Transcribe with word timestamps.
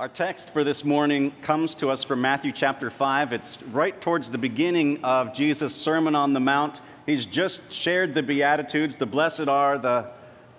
Our 0.00 0.08
text 0.08 0.54
for 0.54 0.64
this 0.64 0.82
morning 0.82 1.30
comes 1.42 1.74
to 1.74 1.90
us 1.90 2.04
from 2.04 2.22
Matthew 2.22 2.52
chapter 2.52 2.88
5. 2.88 3.34
It's 3.34 3.62
right 3.64 4.00
towards 4.00 4.30
the 4.30 4.38
beginning 4.38 5.04
of 5.04 5.34
Jesus' 5.34 5.74
Sermon 5.76 6.14
on 6.14 6.32
the 6.32 6.40
Mount. 6.40 6.80
He's 7.04 7.26
just 7.26 7.70
shared 7.70 8.14
the 8.14 8.22
Beatitudes, 8.22 8.96
the 8.96 9.04
blessed 9.04 9.46
are 9.46 9.76
the 9.76 10.10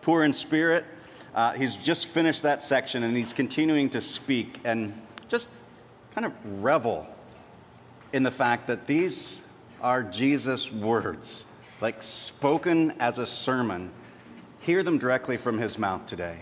poor 0.04 0.24
in 0.24 0.32
spirit. 0.32 0.86
Uh, 1.34 1.54
he's 1.54 1.76
just 1.76 2.06
finished 2.06 2.44
that 2.44 2.62
section 2.62 3.02
and 3.02 3.18
he's 3.18 3.34
continuing 3.34 3.90
to 3.90 4.00
speak 4.00 4.60
and 4.64 4.94
just 5.28 5.50
kind 6.14 6.28
of 6.28 6.34
revel 6.64 7.08
in 8.14 8.22
the 8.22 8.30
fact 8.30 8.68
that 8.68 8.86
these 8.86 9.42
are 9.82 10.04
Jesus' 10.04 10.72
words, 10.72 11.46
like 11.82 12.04
spoken 12.04 12.94
as 13.00 13.18
a 13.18 13.26
sermon. 13.26 13.90
Hear 14.60 14.84
them 14.84 15.00
directly 15.00 15.38
from 15.38 15.58
his 15.58 15.80
mouth 15.80 16.06
today. 16.06 16.42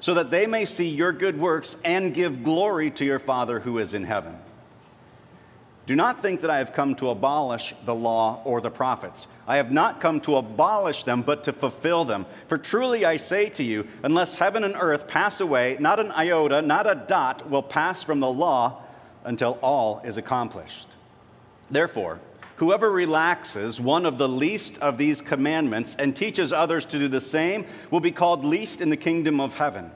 so 0.00 0.14
that 0.14 0.30
they 0.30 0.46
may 0.46 0.64
see 0.64 0.88
your 0.88 1.12
good 1.12 1.38
works 1.38 1.76
and 1.84 2.14
give 2.14 2.42
glory 2.44 2.90
to 2.92 3.04
your 3.04 3.18
Father 3.18 3.60
who 3.60 3.78
is 3.78 3.94
in 3.94 4.04
heaven. 4.04 4.36
Do 5.86 5.94
not 5.94 6.22
think 6.22 6.40
that 6.40 6.50
I 6.50 6.58
have 6.58 6.72
come 6.72 6.94
to 6.96 7.10
abolish 7.10 7.74
the 7.84 7.94
law 7.94 8.40
or 8.44 8.62
the 8.62 8.70
prophets. 8.70 9.28
I 9.46 9.58
have 9.58 9.70
not 9.70 10.00
come 10.00 10.18
to 10.22 10.36
abolish 10.36 11.04
them, 11.04 11.20
but 11.20 11.44
to 11.44 11.52
fulfill 11.52 12.06
them. 12.06 12.24
For 12.48 12.56
truly 12.56 13.04
I 13.04 13.18
say 13.18 13.50
to 13.50 13.62
you, 13.62 13.86
unless 14.02 14.34
heaven 14.34 14.64
and 14.64 14.74
earth 14.78 15.06
pass 15.06 15.42
away, 15.42 15.76
not 15.78 16.00
an 16.00 16.10
iota, 16.12 16.62
not 16.62 16.90
a 16.90 16.94
dot 16.94 17.50
will 17.50 17.62
pass 17.62 18.02
from 18.02 18.20
the 18.20 18.30
law 18.30 18.82
until 19.24 19.58
all 19.60 20.00
is 20.04 20.16
accomplished. 20.16 20.88
Therefore, 21.70 22.18
Whoever 22.56 22.90
relaxes 22.90 23.80
one 23.80 24.06
of 24.06 24.18
the 24.18 24.28
least 24.28 24.78
of 24.78 24.96
these 24.96 25.20
commandments 25.20 25.96
and 25.98 26.14
teaches 26.14 26.52
others 26.52 26.84
to 26.86 26.98
do 26.98 27.08
the 27.08 27.20
same 27.20 27.66
will 27.90 28.00
be 28.00 28.12
called 28.12 28.44
least 28.44 28.80
in 28.80 28.90
the 28.90 28.96
kingdom 28.96 29.40
of 29.40 29.54
heaven. 29.54 29.90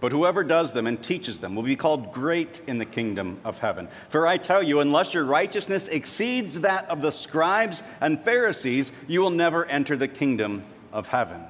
But 0.00 0.12
whoever 0.12 0.44
does 0.44 0.72
them 0.72 0.86
and 0.86 1.02
teaches 1.02 1.40
them 1.40 1.54
will 1.54 1.62
be 1.62 1.76
called 1.76 2.12
great 2.12 2.60
in 2.66 2.78
the 2.78 2.84
kingdom 2.84 3.40
of 3.44 3.58
heaven. 3.58 3.88
For 4.08 4.26
I 4.26 4.38
tell 4.38 4.62
you, 4.62 4.80
unless 4.80 5.14
your 5.14 5.24
righteousness 5.24 5.88
exceeds 5.88 6.60
that 6.60 6.88
of 6.90 7.00
the 7.00 7.12
scribes 7.12 7.82
and 8.00 8.20
Pharisees, 8.20 8.92
you 9.08 9.20
will 9.20 9.30
never 9.30 9.64
enter 9.66 9.96
the 9.96 10.08
kingdom 10.08 10.64
of 10.92 11.08
heaven. 11.08 11.42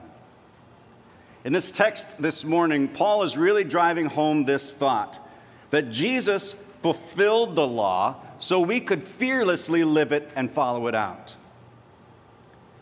In 1.45 1.53
this 1.53 1.71
text 1.71 2.21
this 2.21 2.45
morning, 2.45 2.89
Paul 2.89 3.23
is 3.23 3.37
really 3.37 3.65
driving 3.65 4.07
home 4.07 4.45
this 4.45 4.73
thought 4.73 5.19
that 5.71 5.91
Jesus 5.91 6.55
fulfilled 6.81 7.57
the 7.57 7.67
law 7.67 8.17
so 8.39 8.61
we 8.61 8.81
could 8.81 9.07
fearlessly 9.07 9.85
live 9.85 10.13
it 10.13 10.31
and 10.37 10.51
follow 10.51 10.87
it 10.87 10.95
out. 10.95 11.35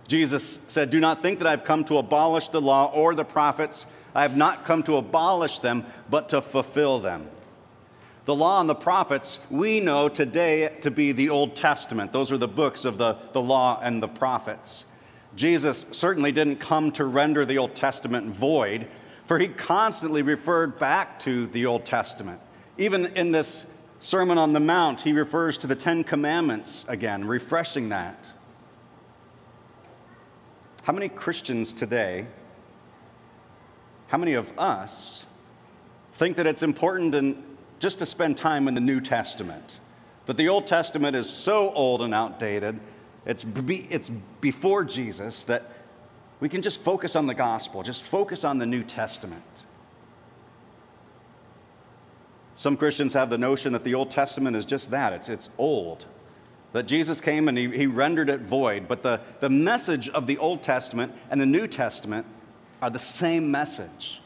Jesus 0.08 0.58
said, 0.68 0.90
Do 0.90 1.00
not 1.00 1.22
think 1.22 1.38
that 1.38 1.46
I've 1.46 1.64
come 1.64 1.84
to 1.84 1.98
abolish 1.98 2.48
the 2.48 2.60
law 2.60 2.90
or 2.92 3.14
the 3.14 3.24
prophets. 3.24 3.86
I 4.14 4.22
have 4.22 4.36
not 4.36 4.64
come 4.64 4.82
to 4.84 4.96
abolish 4.96 5.60
them, 5.60 5.86
but 6.10 6.28
to 6.30 6.42
fulfill 6.42 7.00
them. 7.00 7.28
The 8.24 8.34
law 8.34 8.60
and 8.60 8.68
the 8.68 8.74
prophets 8.74 9.40
we 9.50 9.80
know 9.80 10.08
today 10.08 10.76
to 10.82 10.90
be 10.90 11.12
the 11.12 11.30
Old 11.30 11.56
Testament. 11.56 12.12
Those 12.12 12.30
are 12.30 12.38
the 12.38 12.46
books 12.46 12.84
of 12.84 12.98
the, 12.98 13.16
the 13.32 13.42
law 13.42 13.80
and 13.82 14.02
the 14.02 14.08
prophets. 14.08 14.86
Jesus 15.34 15.86
certainly 15.90 16.30
didn't 16.30 16.56
come 16.56 16.92
to 16.92 17.04
render 17.04 17.44
the 17.44 17.58
Old 17.58 17.74
Testament 17.74 18.26
void, 18.26 18.86
for 19.26 19.38
he 19.38 19.48
constantly 19.48 20.22
referred 20.22 20.78
back 20.78 21.18
to 21.20 21.46
the 21.48 21.66
Old 21.66 21.84
Testament. 21.84 22.40
Even 22.78 23.06
in 23.16 23.32
this 23.32 23.64
Sermon 24.02 24.36
on 24.36 24.52
the 24.52 24.58
Mount, 24.58 25.00
he 25.00 25.12
refers 25.12 25.56
to 25.58 25.68
the 25.68 25.76
Ten 25.76 26.02
Commandments 26.02 26.84
again, 26.88 27.24
refreshing 27.24 27.90
that. 27.90 28.28
How 30.82 30.92
many 30.92 31.08
Christians 31.08 31.72
today, 31.72 32.26
how 34.08 34.18
many 34.18 34.34
of 34.34 34.58
us, 34.58 35.26
think 36.14 36.36
that 36.36 36.48
it's 36.48 36.64
important 36.64 37.14
in, 37.14 37.44
just 37.78 38.00
to 38.00 38.06
spend 38.06 38.36
time 38.36 38.66
in 38.66 38.74
the 38.74 38.80
New 38.80 39.00
Testament? 39.00 39.78
That 40.26 40.36
the 40.36 40.48
Old 40.48 40.66
Testament 40.66 41.14
is 41.14 41.30
so 41.30 41.70
old 41.70 42.02
and 42.02 42.12
outdated, 42.12 42.80
it's, 43.24 43.44
be, 43.44 43.86
it's 43.88 44.10
before 44.40 44.82
Jesus, 44.82 45.44
that 45.44 45.70
we 46.40 46.48
can 46.48 46.60
just 46.60 46.80
focus 46.80 47.14
on 47.14 47.26
the 47.26 47.34
gospel, 47.34 47.84
just 47.84 48.02
focus 48.02 48.42
on 48.42 48.58
the 48.58 48.66
New 48.66 48.82
Testament. 48.82 49.62
Some 52.54 52.76
Christians 52.76 53.14
have 53.14 53.30
the 53.30 53.38
notion 53.38 53.72
that 53.72 53.84
the 53.84 53.94
Old 53.94 54.10
Testament 54.10 54.56
is 54.56 54.64
just 54.64 54.90
that 54.90 55.12
it's, 55.12 55.28
it's 55.28 55.48
old, 55.58 56.04
that 56.72 56.86
Jesus 56.86 57.20
came 57.20 57.48
and 57.48 57.56
he, 57.56 57.68
he 57.68 57.86
rendered 57.86 58.28
it 58.28 58.40
void. 58.40 58.88
But 58.88 59.02
the, 59.02 59.20
the 59.40 59.50
message 59.50 60.08
of 60.10 60.26
the 60.26 60.38
Old 60.38 60.62
Testament 60.62 61.12
and 61.30 61.40
the 61.40 61.46
New 61.46 61.66
Testament 61.66 62.26
are 62.80 62.90
the 62.90 62.98
same 62.98 63.50
message. 63.50 64.20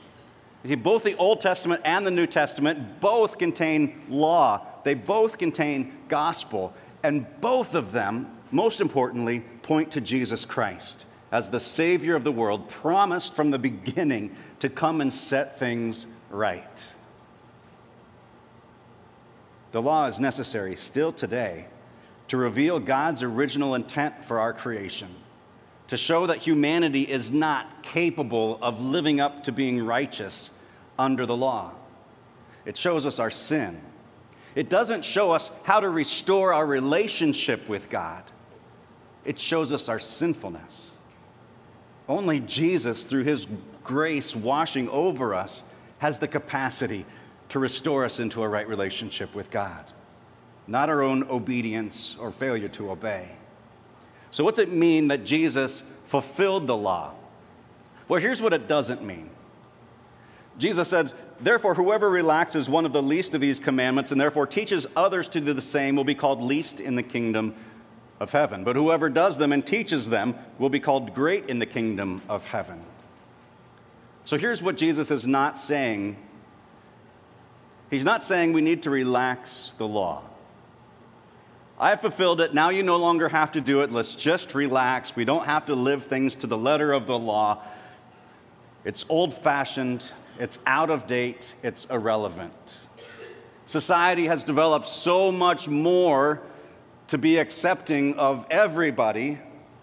You 0.65 0.71
see, 0.71 0.75
both 0.75 1.05
the 1.05 1.17
Old 1.17 1.41
Testament 1.41 1.83
and 1.85 2.07
the 2.07 2.11
New 2.11 2.27
Testament 2.27 3.01
both 3.01 3.39
contain 3.39 4.03
law, 4.09 4.67
they 4.83 4.95
both 4.95 5.39
contain 5.39 5.93
gospel, 6.09 6.75
and 7.03 7.27
both 7.41 7.75
of 7.75 7.93
them, 7.93 8.29
most 8.51 8.81
importantly, 8.81 9.41
point 9.63 9.93
to 9.93 10.01
Jesus 10.01 10.45
Christ 10.45 11.05
as 11.31 11.51
the 11.51 11.61
Savior 11.61 12.17
of 12.17 12.25
the 12.25 12.33
world, 12.33 12.69
promised 12.69 13.35
from 13.35 13.51
the 13.51 13.59
beginning 13.59 14.35
to 14.61 14.69
come 14.69 15.01
and 15.01 15.13
set 15.13 15.59
things 15.59 16.07
right. 16.31 16.95
The 19.77 19.83
law 19.83 20.07
is 20.07 20.19
necessary 20.19 20.75
still 20.75 21.13
today 21.13 21.67
to 22.29 22.39
reveal 22.39 22.81
God's 22.81 23.23
original 23.23 23.75
intent 23.75 24.25
for 24.25 24.41
our 24.41 24.55
creation, 24.55 25.15
to 25.89 25.99
show 25.99 26.29
that 26.29 26.39
humanity 26.39 27.03
is 27.03 27.31
not 27.31 27.83
capable 27.83 28.59
of 28.63 28.81
living 28.81 29.21
up 29.21 29.45
to 29.45 29.53
being 29.53 29.85
righteous 29.85 30.51
under 30.99 31.27
the 31.27 31.37
law. 31.37 31.73
It 32.65 32.79
shows 32.79 33.05
us 33.05 33.19
our 33.19 33.29
sin. 33.29 33.79
It 34.55 34.71
doesn't 34.71 35.05
show 35.05 35.33
us 35.33 35.51
how 35.65 35.81
to 35.81 35.91
restore 35.91 36.55
our 36.55 36.65
relationship 36.65 37.69
with 37.69 37.91
God, 37.91 38.23
it 39.27 39.39
shows 39.39 39.75
us 39.75 39.91
our 39.91 39.99
sinfulness. 39.99 40.93
Only 42.09 42.41
Jesus, 42.41 43.03
through 43.03 43.25
his 43.25 43.47
grace 43.85 44.35
washing 44.35 44.89
over 44.89 45.35
us, 45.35 45.65
has 45.99 46.19
the 46.19 46.29
capacity 46.29 47.05
to 47.51 47.59
restore 47.59 48.05
us 48.05 48.19
into 48.19 48.43
a 48.43 48.49
right 48.49 48.69
relationship 48.69 49.35
with 49.35 49.51
God, 49.51 49.85
not 50.67 50.89
our 50.89 51.03
own 51.03 51.25
obedience 51.31 52.17
or 52.19 52.31
failure 52.31 52.69
to 52.69 52.91
obey. 52.91 53.29
So, 54.31 54.45
what's 54.45 54.59
it 54.59 54.73
mean 54.73 55.09
that 55.09 55.25
Jesus 55.25 55.83
fulfilled 56.05 56.67
the 56.67 56.77
law? 56.77 57.15
Well, 58.09 58.21
here's 58.21 58.43
what 58.43 58.53
it 58.53 58.69
doesn't 58.69 59.03
mean. 59.05 59.31
Jesus 60.59 60.89
said, 60.89 61.13
Therefore, 61.41 61.75
whoever 61.75 62.09
relaxes 62.09 62.69
one 62.69 62.87
of 62.87 62.93
the 62.93 63.03
least 63.03 63.35
of 63.35 63.41
these 63.41 63.61
commandments 63.61 64.11
and 64.11 64.21
therefore 64.21 64.47
teaches 64.47 64.87
others 64.97 65.29
to 65.31 65.41
do 65.41 65.53
the 65.53 65.61
same 65.61 65.97
will 65.97 66.05
be 66.05 66.15
called 66.15 66.41
least 66.41 66.81
in 66.81 66.95
the 66.95 67.03
kingdom 67.03 67.55
of 68.21 68.33
heaven. 68.33 68.65
But 68.65 68.77
whoever 68.77 69.11
does 69.11 69.37
them 69.37 69.53
and 69.53 69.67
teaches 69.67 70.09
them 70.09 70.35
will 70.59 70.71
be 70.71 70.81
called 70.81 71.15
great 71.15 71.49
in 71.51 71.59
the 71.59 71.67
kingdom 71.67 72.23
of 72.29 72.45
heaven. 72.47 72.81
So 74.25 74.39
here's 74.39 74.63
what 74.63 74.77
Jesus 74.77 75.11
is 75.11 75.27
not 75.27 75.59
saying 75.59 76.17
He's 77.91 78.05
not 78.05 78.23
saying 78.23 78.53
we 78.53 78.63
need 78.63 78.83
to 78.85 78.91
relax 78.91 79.75
the 79.79 79.87
law. 79.87 80.23
I 81.79 81.91
have 81.91 82.01
fulfilled 82.01 82.41
it. 82.41 82.55
Now 82.55 82.71
you 82.71 82.83
no 82.83 82.97
longer 82.97 83.29
have 83.29 83.53
to 83.53 83.61
do 83.61 83.83
it. 83.83 83.93
Let's 83.93 84.15
just 84.15 84.55
relax. 84.55 85.15
We 85.15 85.25
don't 85.25 85.45
have 85.45 85.67
to 85.67 85.75
live 85.75 86.05
things 86.05 86.35
to 86.37 86.47
the 86.47 86.57
letter 86.57 86.93
of 86.93 87.07
the 87.07 87.19
law. 87.19 87.63
It's 88.85 89.05
old 89.09 89.35
fashioned, 89.35 90.13
it's 90.39 90.61
out 90.65 90.91
of 90.91 91.07
date, 91.07 91.55
it's 91.63 91.87
irrelevant. 91.87 92.53
Society 93.65 94.27
has 94.27 94.45
developed 94.45 94.89
so 94.89 95.33
much 95.33 95.67
more 95.69 96.41
to 97.09 97.19
be 97.19 97.39
accepting 97.39 98.15
of 98.15 98.47
everybody, 98.49 99.41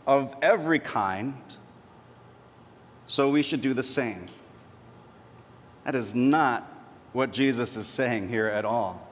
of 0.08 0.34
every 0.42 0.80
kind, 0.80 1.36
so 3.08 3.30
we 3.30 3.42
should 3.42 3.60
do 3.60 3.74
the 3.74 3.84
same. 3.84 4.26
That 5.84 5.96
is 5.96 6.16
not 6.16 6.73
what 7.14 7.32
Jesus 7.32 7.78
is 7.78 7.88
saying 7.88 8.28
here 8.28 8.48
at 8.48 8.66
all. 8.66 9.08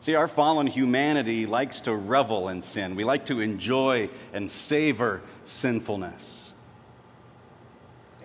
See, 0.00 0.14
our 0.14 0.28
fallen 0.28 0.66
humanity 0.66 1.44
likes 1.44 1.82
to 1.82 1.94
revel 1.94 2.48
in 2.48 2.62
sin. 2.62 2.94
We 2.94 3.04
like 3.04 3.26
to 3.26 3.40
enjoy 3.40 4.08
and 4.32 4.50
savor 4.50 5.20
sinfulness. 5.44 6.52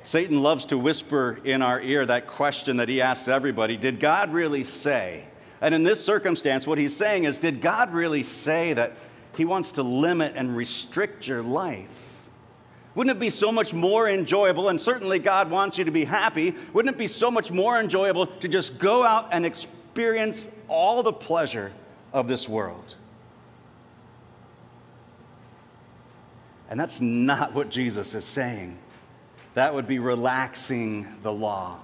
Satan 0.03 0.41
loves 0.41 0.65
to 0.67 0.77
whisper 0.77 1.39
in 1.43 1.61
our 1.61 1.81
ear 1.81 2.05
that 2.05 2.27
question 2.27 2.77
that 2.77 2.87
he 2.87 3.01
asks 3.01 3.27
everybody 3.27 3.75
Did 3.75 3.99
God 3.99 4.31
really 4.31 4.63
say? 4.63 5.25
And 5.61 5.73
in 5.73 5.83
this 5.83 6.03
circumstance, 6.03 6.65
what 6.65 6.77
he's 6.77 6.95
saying 6.95 7.25
is 7.25 7.39
Did 7.39 7.59
God 7.59 7.93
really 7.93 8.23
say 8.23 8.73
that 8.73 8.93
he 9.35 9.43
wants 9.43 9.73
to 9.73 9.83
limit 9.83 10.33
and 10.35 10.55
restrict 10.55 11.27
your 11.27 11.41
life? 11.41 12.14
Wouldn't 12.95 13.15
it 13.15 13.19
be 13.19 13.29
so 13.29 13.51
much 13.51 13.73
more 13.73 14.09
enjoyable? 14.09 14.69
And 14.69 14.81
certainly 14.81 15.19
God 15.19 15.51
wants 15.51 15.77
you 15.77 15.83
to 15.83 15.91
be 15.91 16.05
happy. 16.05 16.55
Wouldn't 16.73 16.95
it 16.95 16.97
be 16.97 17.07
so 17.07 17.29
much 17.29 17.51
more 17.51 17.79
enjoyable 17.79 18.25
to 18.25 18.47
just 18.47 18.79
go 18.79 19.03
out 19.03 19.27
and 19.31 19.45
experience 19.45 20.47
all 20.69 21.03
the 21.03 21.13
pleasure 21.13 21.73
of 22.13 22.27
this 22.29 22.47
world? 22.47 22.95
And 26.69 26.79
that's 26.79 27.01
not 27.01 27.53
what 27.53 27.69
Jesus 27.69 28.15
is 28.15 28.25
saying. 28.25 28.77
That 29.53 29.73
would 29.73 29.87
be 29.87 29.99
relaxing 29.99 31.07
the 31.21 31.31
law. 31.31 31.79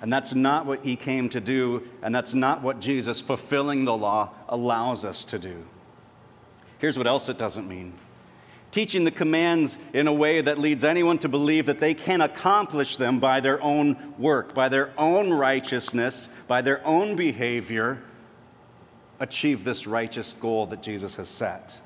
And 0.00 0.12
that's 0.12 0.34
not 0.34 0.66
what 0.66 0.84
he 0.84 0.96
came 0.96 1.28
to 1.28 1.40
do, 1.40 1.88
and 2.02 2.12
that's 2.12 2.34
not 2.34 2.60
what 2.60 2.80
Jesus, 2.80 3.20
fulfilling 3.20 3.84
the 3.84 3.96
law, 3.96 4.30
allows 4.48 5.04
us 5.04 5.24
to 5.26 5.38
do. 5.38 5.64
Here's 6.78 6.98
what 6.98 7.06
else 7.06 7.28
it 7.28 7.38
doesn't 7.38 7.68
mean 7.68 7.92
teaching 8.72 9.04
the 9.04 9.10
commands 9.10 9.78
in 9.92 10.08
a 10.08 10.12
way 10.12 10.40
that 10.40 10.58
leads 10.58 10.82
anyone 10.82 11.18
to 11.18 11.28
believe 11.28 11.66
that 11.66 11.78
they 11.78 11.94
can 11.94 12.22
accomplish 12.22 12.96
them 12.96 13.20
by 13.20 13.38
their 13.38 13.62
own 13.62 14.14
work, 14.18 14.54
by 14.54 14.68
their 14.68 14.90
own 14.98 15.30
righteousness, 15.30 16.28
by 16.48 16.62
their 16.62 16.84
own 16.86 17.14
behavior, 17.14 18.02
achieve 19.20 19.62
this 19.62 19.86
righteous 19.86 20.32
goal 20.32 20.66
that 20.66 20.82
Jesus 20.82 21.14
has 21.16 21.28
set. 21.28 21.78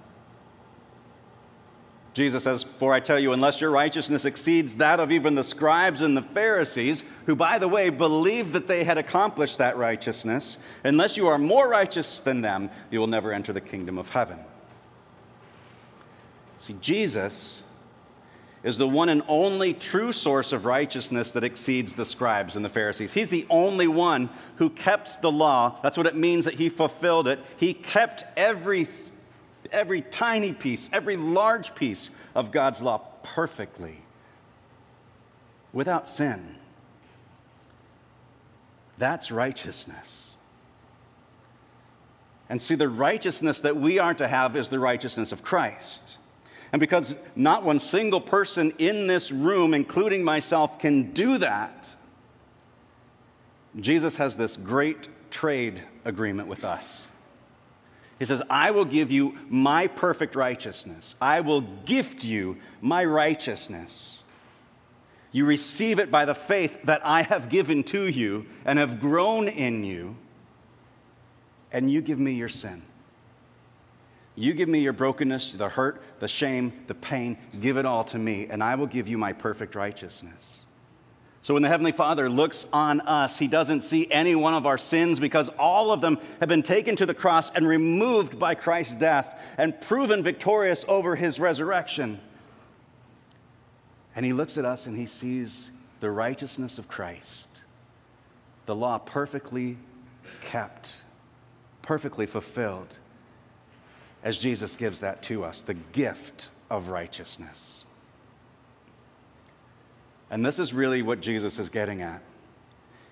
Jesus 2.14 2.44
says, 2.44 2.62
For 2.62 2.94
I 2.94 3.00
tell 3.00 3.18
you, 3.18 3.34
unless 3.34 3.60
your 3.60 3.70
righteousness 3.70 4.24
exceeds 4.24 4.76
that 4.76 5.00
of 5.00 5.12
even 5.12 5.34
the 5.34 5.44
scribes 5.44 6.00
and 6.00 6.16
the 6.16 6.22
Pharisees, 6.22 7.04
who, 7.26 7.36
by 7.36 7.58
the 7.58 7.68
way, 7.68 7.90
believed 7.90 8.54
that 8.54 8.66
they 8.66 8.84
had 8.84 8.96
accomplished 8.96 9.58
that 9.58 9.76
righteousness, 9.76 10.56
unless 10.82 11.18
you 11.18 11.26
are 11.26 11.36
more 11.36 11.68
righteous 11.68 12.20
than 12.20 12.40
them, 12.40 12.70
you 12.90 13.00
will 13.00 13.06
never 13.06 13.32
enter 13.32 13.52
the 13.52 13.60
kingdom 13.60 13.98
of 13.98 14.08
heaven. 14.08 14.38
See, 16.66 16.74
Jesus 16.80 17.62
is 18.64 18.76
the 18.76 18.88
one 18.88 19.08
and 19.08 19.22
only 19.28 19.72
true 19.72 20.10
source 20.10 20.52
of 20.52 20.64
righteousness 20.64 21.30
that 21.30 21.44
exceeds 21.44 21.94
the 21.94 22.04
scribes 22.04 22.56
and 22.56 22.64
the 22.64 22.68
Pharisees. 22.68 23.12
He's 23.12 23.28
the 23.28 23.46
only 23.48 23.86
one 23.86 24.28
who 24.56 24.70
kept 24.70 25.22
the 25.22 25.30
law. 25.30 25.78
That's 25.84 25.96
what 25.96 26.08
it 26.08 26.16
means 26.16 26.44
that 26.44 26.54
he 26.54 26.68
fulfilled 26.68 27.28
it. 27.28 27.38
He 27.56 27.72
kept 27.72 28.24
every 28.36 28.84
every 29.70 30.00
tiny 30.00 30.52
piece, 30.52 30.90
every 30.92 31.16
large 31.16 31.76
piece 31.76 32.10
of 32.34 32.50
God's 32.50 32.82
law 32.82 32.98
perfectly, 33.22 34.00
without 35.72 36.08
sin. 36.08 36.56
That's 38.98 39.30
righteousness. 39.30 40.36
And 42.48 42.60
see, 42.60 42.74
the 42.74 42.88
righteousness 42.88 43.60
that 43.60 43.76
we 43.76 44.00
are 44.00 44.14
to 44.14 44.26
have 44.26 44.56
is 44.56 44.68
the 44.68 44.80
righteousness 44.80 45.30
of 45.30 45.44
Christ. 45.44 46.16
And 46.72 46.80
because 46.80 47.14
not 47.34 47.64
one 47.64 47.78
single 47.78 48.20
person 48.20 48.72
in 48.78 49.06
this 49.06 49.30
room, 49.30 49.72
including 49.72 50.24
myself, 50.24 50.78
can 50.78 51.12
do 51.12 51.38
that, 51.38 51.94
Jesus 53.78 54.16
has 54.16 54.36
this 54.36 54.56
great 54.56 55.08
trade 55.30 55.82
agreement 56.04 56.48
with 56.48 56.64
us. 56.64 57.08
He 58.18 58.24
says, 58.24 58.42
I 58.48 58.70
will 58.70 58.86
give 58.86 59.12
you 59.12 59.36
my 59.48 59.86
perfect 59.86 60.34
righteousness. 60.34 61.14
I 61.20 61.40
will 61.40 61.60
gift 61.60 62.24
you 62.24 62.56
my 62.80 63.04
righteousness. 63.04 64.22
You 65.32 65.44
receive 65.44 65.98
it 65.98 66.10
by 66.10 66.24
the 66.24 66.34
faith 66.34 66.78
that 66.84 67.04
I 67.04 67.20
have 67.22 67.50
given 67.50 67.84
to 67.84 68.04
you 68.04 68.46
and 68.64 68.78
have 68.78 69.00
grown 69.00 69.48
in 69.48 69.84
you, 69.84 70.16
and 71.70 71.90
you 71.90 72.00
give 72.00 72.18
me 72.18 72.32
your 72.32 72.48
sin. 72.48 72.82
You 74.36 74.52
give 74.52 74.68
me 74.68 74.80
your 74.80 74.92
brokenness, 74.92 75.54
the 75.54 75.70
hurt, 75.70 76.02
the 76.20 76.28
shame, 76.28 76.72
the 76.86 76.94
pain, 76.94 77.38
give 77.60 77.78
it 77.78 77.86
all 77.86 78.04
to 78.04 78.18
me, 78.18 78.46
and 78.48 78.62
I 78.62 78.74
will 78.74 78.86
give 78.86 79.08
you 79.08 79.16
my 79.16 79.32
perfect 79.32 79.74
righteousness. 79.74 80.58
So 81.40 81.54
when 81.54 81.62
the 81.62 81.68
Heavenly 81.68 81.92
Father 81.92 82.28
looks 82.28 82.66
on 82.72 83.00
us, 83.02 83.38
He 83.38 83.48
doesn't 83.48 83.80
see 83.80 84.10
any 84.10 84.34
one 84.34 84.52
of 84.52 84.66
our 84.66 84.76
sins 84.76 85.20
because 85.20 85.48
all 85.58 85.90
of 85.90 86.02
them 86.02 86.18
have 86.40 86.48
been 86.48 86.62
taken 86.62 86.96
to 86.96 87.06
the 87.06 87.14
cross 87.14 87.50
and 87.50 87.66
removed 87.66 88.38
by 88.38 88.54
Christ's 88.54 88.96
death 88.96 89.40
and 89.56 89.80
proven 89.80 90.22
victorious 90.22 90.84
over 90.86 91.16
His 91.16 91.40
resurrection. 91.40 92.20
And 94.14 94.26
He 94.26 94.32
looks 94.32 94.58
at 94.58 94.64
us 94.64 94.86
and 94.86 94.96
He 94.96 95.06
sees 95.06 95.70
the 96.00 96.10
righteousness 96.10 96.78
of 96.78 96.88
Christ, 96.88 97.48
the 98.66 98.74
law 98.74 98.98
perfectly 98.98 99.78
kept, 100.42 100.96
perfectly 101.80 102.26
fulfilled, 102.26 102.94
as 104.22 104.38
Jesus 104.38 104.76
gives 104.76 105.00
that 105.00 105.22
to 105.24 105.44
us, 105.44 105.62
the 105.62 105.74
gift 105.74 106.50
of 106.70 106.88
righteousness. 106.88 107.84
And 110.30 110.44
this 110.44 110.58
is 110.58 110.72
really 110.72 111.02
what 111.02 111.20
Jesus 111.20 111.58
is 111.58 111.68
getting 111.68 112.02
at. 112.02 112.20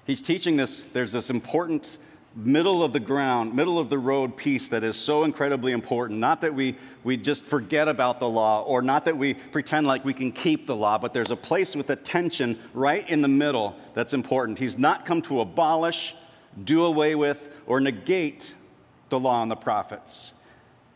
He's 0.06 0.20
teaching 0.20 0.56
this, 0.56 0.82
there's 0.82 1.12
this 1.12 1.30
important 1.30 1.98
middle 2.36 2.82
of 2.82 2.92
the 2.92 3.00
ground, 3.00 3.54
middle 3.54 3.78
of 3.78 3.88
the 3.88 3.98
road 3.98 4.36
piece 4.36 4.68
that 4.68 4.82
is 4.82 4.96
so 4.96 5.22
incredibly 5.22 5.72
important. 5.72 6.18
Not 6.18 6.40
that 6.40 6.52
we, 6.52 6.76
we 7.04 7.16
just 7.16 7.44
forget 7.44 7.88
about 7.88 8.18
the 8.18 8.28
law 8.28 8.62
or 8.62 8.82
not 8.82 9.04
that 9.04 9.16
we 9.16 9.34
pretend 9.34 9.86
like 9.86 10.04
we 10.04 10.12
can 10.12 10.32
keep 10.32 10.66
the 10.66 10.74
law, 10.74 10.98
but 10.98 11.14
there's 11.14 11.30
a 11.30 11.36
place 11.36 11.76
with 11.76 11.90
a 11.90 11.96
tension 11.96 12.58
right 12.74 13.08
in 13.08 13.22
the 13.22 13.28
middle 13.28 13.76
that's 13.94 14.14
important. 14.14 14.58
He's 14.58 14.76
not 14.76 15.06
come 15.06 15.22
to 15.22 15.40
abolish, 15.40 16.14
do 16.64 16.84
away 16.84 17.14
with, 17.14 17.50
or 17.66 17.80
negate 17.80 18.54
the 19.10 19.18
law 19.18 19.42
and 19.42 19.50
the 19.50 19.56
prophets. 19.56 20.32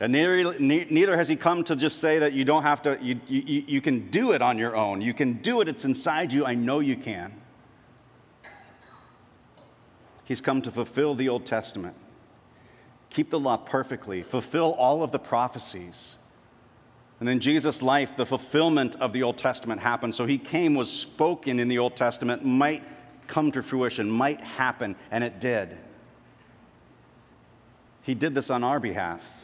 And 0.01 0.13
neither, 0.13 0.59
neither, 0.61 1.17
has 1.17 1.29
he 1.29 1.35
come 1.35 1.65
to 1.65 1.75
just 1.75 1.99
say 1.99 2.21
that 2.21 2.33
you 2.33 2.45
don't 2.45 2.63
have 2.63 2.83
to, 2.83 2.99
you, 3.03 3.21
you, 3.27 3.65
you 3.67 3.81
can 3.81 4.11
do 4.11 4.31
it 4.31 4.41
on 4.41 4.57
your 4.57 4.77
own. 4.77 5.01
You 5.01 5.13
can 5.13 5.35
do 5.35 5.61
it, 5.61 5.69
it's 5.69 5.85
inside 5.85 6.33
you. 6.33 6.47
I 6.47 6.55
know 6.55 6.79
you 6.79 6.97
can. 6.97 7.35
He's 10.25 10.41
come 10.41 10.63
to 10.63 10.71
fulfill 10.71 11.15
the 11.15 11.29
Old 11.29 11.47
Testament, 11.47 11.97
keep 13.11 13.31
the 13.31 13.41
law 13.41 13.57
perfectly, 13.57 14.23
fulfill 14.23 14.75
all 14.75 15.03
of 15.03 15.11
the 15.11 15.19
prophecies. 15.19 16.17
And 17.19 17.29
in 17.29 17.41
Jesus' 17.41 17.83
life, 17.83 18.17
the 18.17 18.27
fulfillment 18.27 18.95
of 18.97 19.13
the 19.13 19.25
Old 19.25 19.39
Testament 19.39 19.81
happened. 19.81 20.15
So 20.15 20.27
he 20.27 20.39
came, 20.39 20.75
was 20.75 20.93
spoken 20.93 21.59
in 21.59 21.67
the 21.67 21.79
Old 21.79 21.97
Testament, 21.97 22.45
might 22.45 22.85
come 23.27 23.51
to 23.53 23.63
fruition, 23.63 24.09
might 24.09 24.41
happen, 24.41 24.95
and 25.11 25.25
it 25.25 25.41
did. 25.41 25.77
He 28.03 28.15
did 28.15 28.35
this 28.35 28.49
on 28.51 28.63
our 28.63 28.79
behalf 28.79 29.38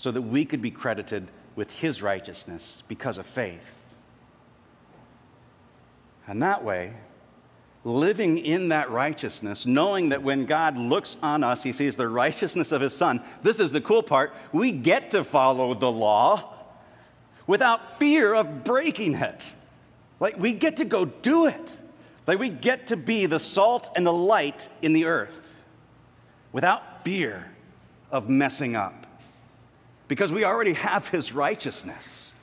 so 0.00 0.10
that 0.10 0.22
we 0.22 0.46
could 0.46 0.62
be 0.62 0.70
credited 0.70 1.28
with 1.56 1.70
his 1.72 2.00
righteousness 2.00 2.82
because 2.88 3.18
of 3.18 3.26
faith. 3.26 3.74
And 6.26 6.42
that 6.42 6.64
way, 6.64 6.94
living 7.84 8.38
in 8.38 8.70
that 8.70 8.90
righteousness, 8.90 9.66
knowing 9.66 10.08
that 10.08 10.22
when 10.22 10.46
God 10.46 10.78
looks 10.78 11.18
on 11.22 11.44
us, 11.44 11.62
he 11.62 11.74
sees 11.74 11.96
the 11.96 12.08
righteousness 12.08 12.72
of 12.72 12.80
his 12.80 12.96
son. 12.96 13.20
This 13.42 13.60
is 13.60 13.72
the 13.72 13.82
cool 13.82 14.02
part. 14.02 14.32
We 14.52 14.72
get 14.72 15.10
to 15.10 15.22
follow 15.22 15.74
the 15.74 15.92
law 15.92 16.54
without 17.46 17.98
fear 17.98 18.32
of 18.32 18.64
breaking 18.64 19.16
it. 19.16 19.52
Like, 20.18 20.38
we 20.38 20.54
get 20.54 20.78
to 20.78 20.86
go 20.86 21.04
do 21.04 21.44
it. 21.44 21.76
Like, 22.26 22.38
we 22.38 22.48
get 22.48 22.86
to 22.86 22.96
be 22.96 23.26
the 23.26 23.38
salt 23.38 23.90
and 23.94 24.06
the 24.06 24.14
light 24.14 24.70
in 24.80 24.94
the 24.94 25.04
earth 25.04 25.62
without 26.52 27.04
fear 27.04 27.52
of 28.10 28.30
messing 28.30 28.76
up 28.76 28.99
because 30.10 30.32
we 30.32 30.42
already 30.42 30.72
have 30.72 31.06
his 31.06 31.32
righteousness. 31.32 32.34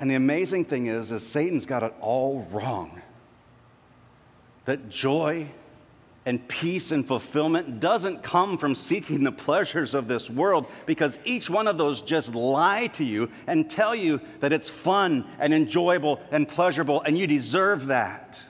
And 0.00 0.10
the 0.10 0.16
amazing 0.16 0.64
thing 0.64 0.88
is, 0.88 1.12
is 1.12 1.24
Satan's 1.24 1.66
got 1.66 1.84
it 1.84 1.94
all 2.00 2.48
wrong. 2.50 3.00
That 4.64 4.88
joy 4.88 5.46
and 6.26 6.48
peace 6.48 6.90
and 6.90 7.06
fulfillment 7.06 7.78
doesn't 7.78 8.24
come 8.24 8.58
from 8.58 8.74
seeking 8.74 9.22
the 9.22 9.30
pleasures 9.30 9.94
of 9.94 10.08
this 10.08 10.28
world 10.28 10.66
because 10.84 11.20
each 11.24 11.48
one 11.48 11.68
of 11.68 11.78
those 11.78 12.02
just 12.02 12.34
lie 12.34 12.88
to 12.88 13.04
you 13.04 13.30
and 13.46 13.70
tell 13.70 13.94
you 13.94 14.20
that 14.40 14.52
it's 14.52 14.68
fun 14.68 15.24
and 15.38 15.54
enjoyable 15.54 16.20
and 16.32 16.48
pleasurable 16.48 17.02
and 17.02 17.16
you 17.16 17.28
deserve 17.28 17.86
that. 17.86 18.42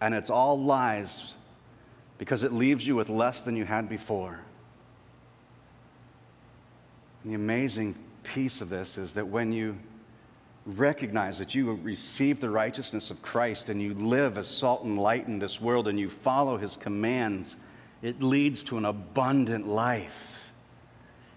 And 0.00 0.14
it's 0.14 0.30
all 0.30 0.62
lies 0.62 1.34
because 2.18 2.44
it 2.44 2.52
leaves 2.52 2.86
you 2.86 2.94
with 2.94 3.08
less 3.08 3.42
than 3.42 3.56
you 3.56 3.64
had 3.64 3.88
before. 3.88 4.38
The 7.24 7.34
amazing 7.34 7.94
piece 8.22 8.60
of 8.60 8.70
this 8.70 8.96
is 8.96 9.14
that 9.14 9.26
when 9.26 9.52
you 9.52 9.76
recognize 10.66 11.38
that 11.38 11.54
you 11.54 11.72
receive 11.82 12.40
the 12.40 12.50
righteousness 12.50 13.10
of 13.10 13.22
Christ 13.22 13.68
and 13.68 13.80
you 13.80 13.94
live 13.94 14.38
as 14.38 14.48
salt 14.48 14.84
and 14.84 14.98
light 14.98 15.26
in 15.26 15.38
this 15.38 15.60
world 15.60 15.88
and 15.88 15.98
you 15.98 16.08
follow 16.08 16.56
his 16.56 16.76
commands, 16.76 17.56
it 18.02 18.22
leads 18.22 18.64
to 18.64 18.78
an 18.78 18.84
abundant 18.84 19.66
life. 19.66 20.44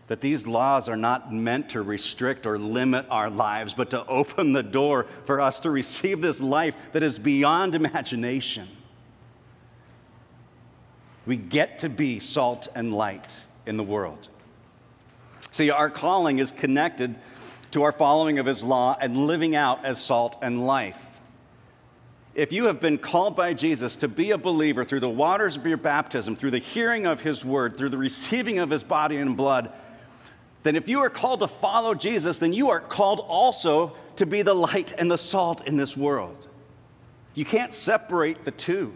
That 0.07 0.21
these 0.21 0.45
laws 0.45 0.89
are 0.89 0.97
not 0.97 1.33
meant 1.33 1.69
to 1.71 1.81
restrict 1.81 2.45
or 2.45 2.59
limit 2.59 3.05
our 3.09 3.29
lives, 3.29 3.73
but 3.73 3.89
to 3.91 4.05
open 4.05 4.51
the 4.51 4.63
door 4.63 5.07
for 5.25 5.39
us 5.39 5.61
to 5.61 5.71
receive 5.71 6.21
this 6.21 6.41
life 6.41 6.75
that 6.91 7.03
is 7.03 7.17
beyond 7.17 7.73
imagination. 7.73 8.67
We 11.25 11.37
get 11.37 11.79
to 11.79 11.89
be 11.89 12.19
salt 12.19 12.67
and 12.75 12.93
light 12.93 13.37
in 13.65 13.77
the 13.77 13.83
world. 13.83 14.27
See, 15.51 15.69
our 15.69 15.89
calling 15.89 16.39
is 16.39 16.51
connected 16.51 17.15
to 17.71 17.83
our 17.83 17.91
following 17.91 18.39
of 18.39 18.45
his 18.45 18.63
law 18.63 18.97
and 18.99 19.27
living 19.27 19.55
out 19.55 19.83
as 19.83 20.01
salt 20.01 20.37
and 20.41 20.65
life. 20.65 20.97
If 22.35 22.51
you 22.51 22.65
have 22.65 22.79
been 22.79 22.97
called 22.97 23.35
by 23.35 23.53
Jesus 23.53 23.95
to 23.97 24.07
be 24.07 24.31
a 24.31 24.37
believer 24.37 24.83
through 24.83 25.01
the 25.01 25.09
waters 25.09 25.55
of 25.55 25.65
your 25.67 25.77
baptism, 25.77 26.35
through 26.35 26.51
the 26.51 26.59
hearing 26.59 27.05
of 27.05 27.21
his 27.21 27.45
word, 27.45 27.77
through 27.77 27.89
the 27.89 27.97
receiving 27.97 28.59
of 28.59 28.71
his 28.71 28.83
body 28.83 29.17
and 29.17 29.37
blood, 29.37 29.71
then 30.63 30.75
if 30.75 30.87
you 30.87 31.01
are 31.01 31.09
called 31.09 31.41
to 31.41 31.47
follow 31.47 31.93
Jesus, 31.93 32.39
then 32.39 32.53
you 32.53 32.69
are 32.69 32.79
called 32.79 33.19
also 33.19 33.95
to 34.15 34.25
be 34.25 34.41
the 34.41 34.53
light 34.53 34.93
and 34.97 35.11
the 35.11 35.17
salt 35.17 35.67
in 35.67 35.77
this 35.77 35.95
world. 35.95 36.47
You 37.35 37.45
can't 37.45 37.73
separate 37.73 38.45
the 38.45 38.51
two. 38.51 38.95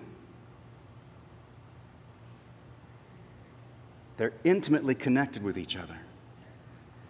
They're 4.18 4.34
intimately 4.44 4.96
connected 4.96 5.44
with 5.44 5.58
each 5.58 5.76
other. 5.76 5.98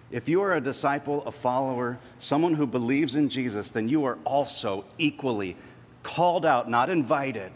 If 0.09 0.29
you 0.29 0.41
are 0.41 0.55
a 0.55 0.61
disciple, 0.61 1.23
a 1.25 1.31
follower, 1.31 1.97
someone 2.19 2.53
who 2.53 2.65
believes 2.65 3.15
in 3.15 3.27
Jesus, 3.29 3.71
then 3.71 3.89
you 3.89 4.05
are 4.05 4.17
also 4.23 4.85
equally 4.97 5.57
called 6.03 6.45
out, 6.45 6.69
not 6.69 6.89
invited, 6.89 7.51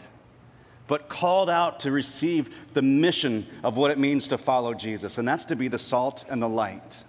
but 0.86 1.08
called 1.08 1.48
out 1.48 1.80
to 1.80 1.90
receive 1.90 2.54
the 2.74 2.82
mission 2.82 3.46
of 3.62 3.78
what 3.78 3.90
it 3.90 3.98
means 3.98 4.28
to 4.28 4.36
follow 4.36 4.74
Jesus, 4.74 5.16
and 5.16 5.26
that's 5.26 5.46
to 5.46 5.56
be 5.56 5.68
the 5.68 5.78
salt 5.78 6.26
and 6.28 6.42
the 6.42 6.48
light. 6.48 7.04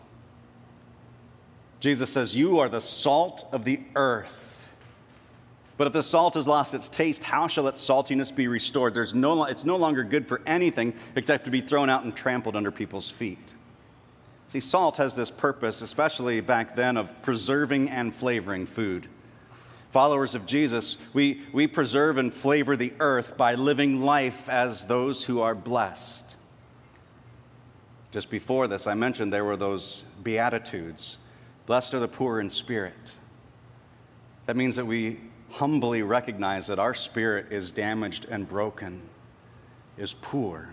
Jesus 1.81 2.09
says, 2.09 2.37
You 2.37 2.59
are 2.59 2.69
the 2.69 2.79
salt 2.79 3.45
of 3.51 3.65
the 3.65 3.81
earth. 3.95 4.39
But 5.75 5.87
if 5.87 5.93
the 5.93 6.03
salt 6.03 6.35
has 6.35 6.47
lost 6.47 6.73
its 6.73 6.87
taste, 6.87 7.23
how 7.23 7.47
shall 7.47 7.67
its 7.67 7.85
saltiness 7.85 8.33
be 8.33 8.47
restored? 8.47 8.93
There's 8.93 9.13
no, 9.13 9.43
it's 9.43 9.65
no 9.65 9.75
longer 9.75 10.03
good 10.03 10.25
for 10.25 10.39
anything 10.45 10.93
except 11.17 11.43
to 11.45 11.51
be 11.51 11.59
thrown 11.59 11.89
out 11.89 12.05
and 12.05 12.15
trampled 12.15 12.55
under 12.55 12.71
people's 12.71 13.09
feet. 13.09 13.53
See, 14.53 14.59
salt 14.59 14.97
has 14.97 15.15
this 15.15 15.31
purpose, 15.31 15.81
especially 15.81 16.39
back 16.39 16.75
then, 16.75 16.95
of 16.95 17.09
preserving 17.23 17.89
and 17.89 18.13
flavoring 18.13 18.67
food. 18.67 19.07
Followers 19.89 20.35
of 20.35 20.45
Jesus, 20.45 20.97
we, 21.11 21.41
we 21.51 21.65
preserve 21.65 22.19
and 22.19 22.31
flavor 22.31 22.77
the 22.77 22.93
earth 22.99 23.35
by 23.35 23.55
living 23.55 24.03
life 24.03 24.47
as 24.49 24.85
those 24.85 25.23
who 25.23 25.41
are 25.41 25.55
blessed. 25.55 26.35
Just 28.11 28.29
before 28.29 28.67
this, 28.67 28.85
I 28.85 28.93
mentioned 28.93 29.33
there 29.33 29.43
were 29.43 29.57
those 29.57 30.05
Beatitudes 30.21 31.17
Blessed 31.65 31.95
are 31.95 31.99
the 31.99 32.07
poor 32.07 32.39
in 32.39 32.51
spirit. 32.51 33.17
That 34.45 34.55
means 34.55 34.75
that 34.75 34.85
we 34.85 35.19
humbly 35.49 36.03
recognize 36.03 36.67
that 36.67 36.77
our 36.77 36.93
spirit 36.93 37.51
is 37.51 37.71
damaged 37.71 38.27
and 38.29 38.47
broken, 38.47 39.01
is 39.97 40.13
poor. 40.13 40.69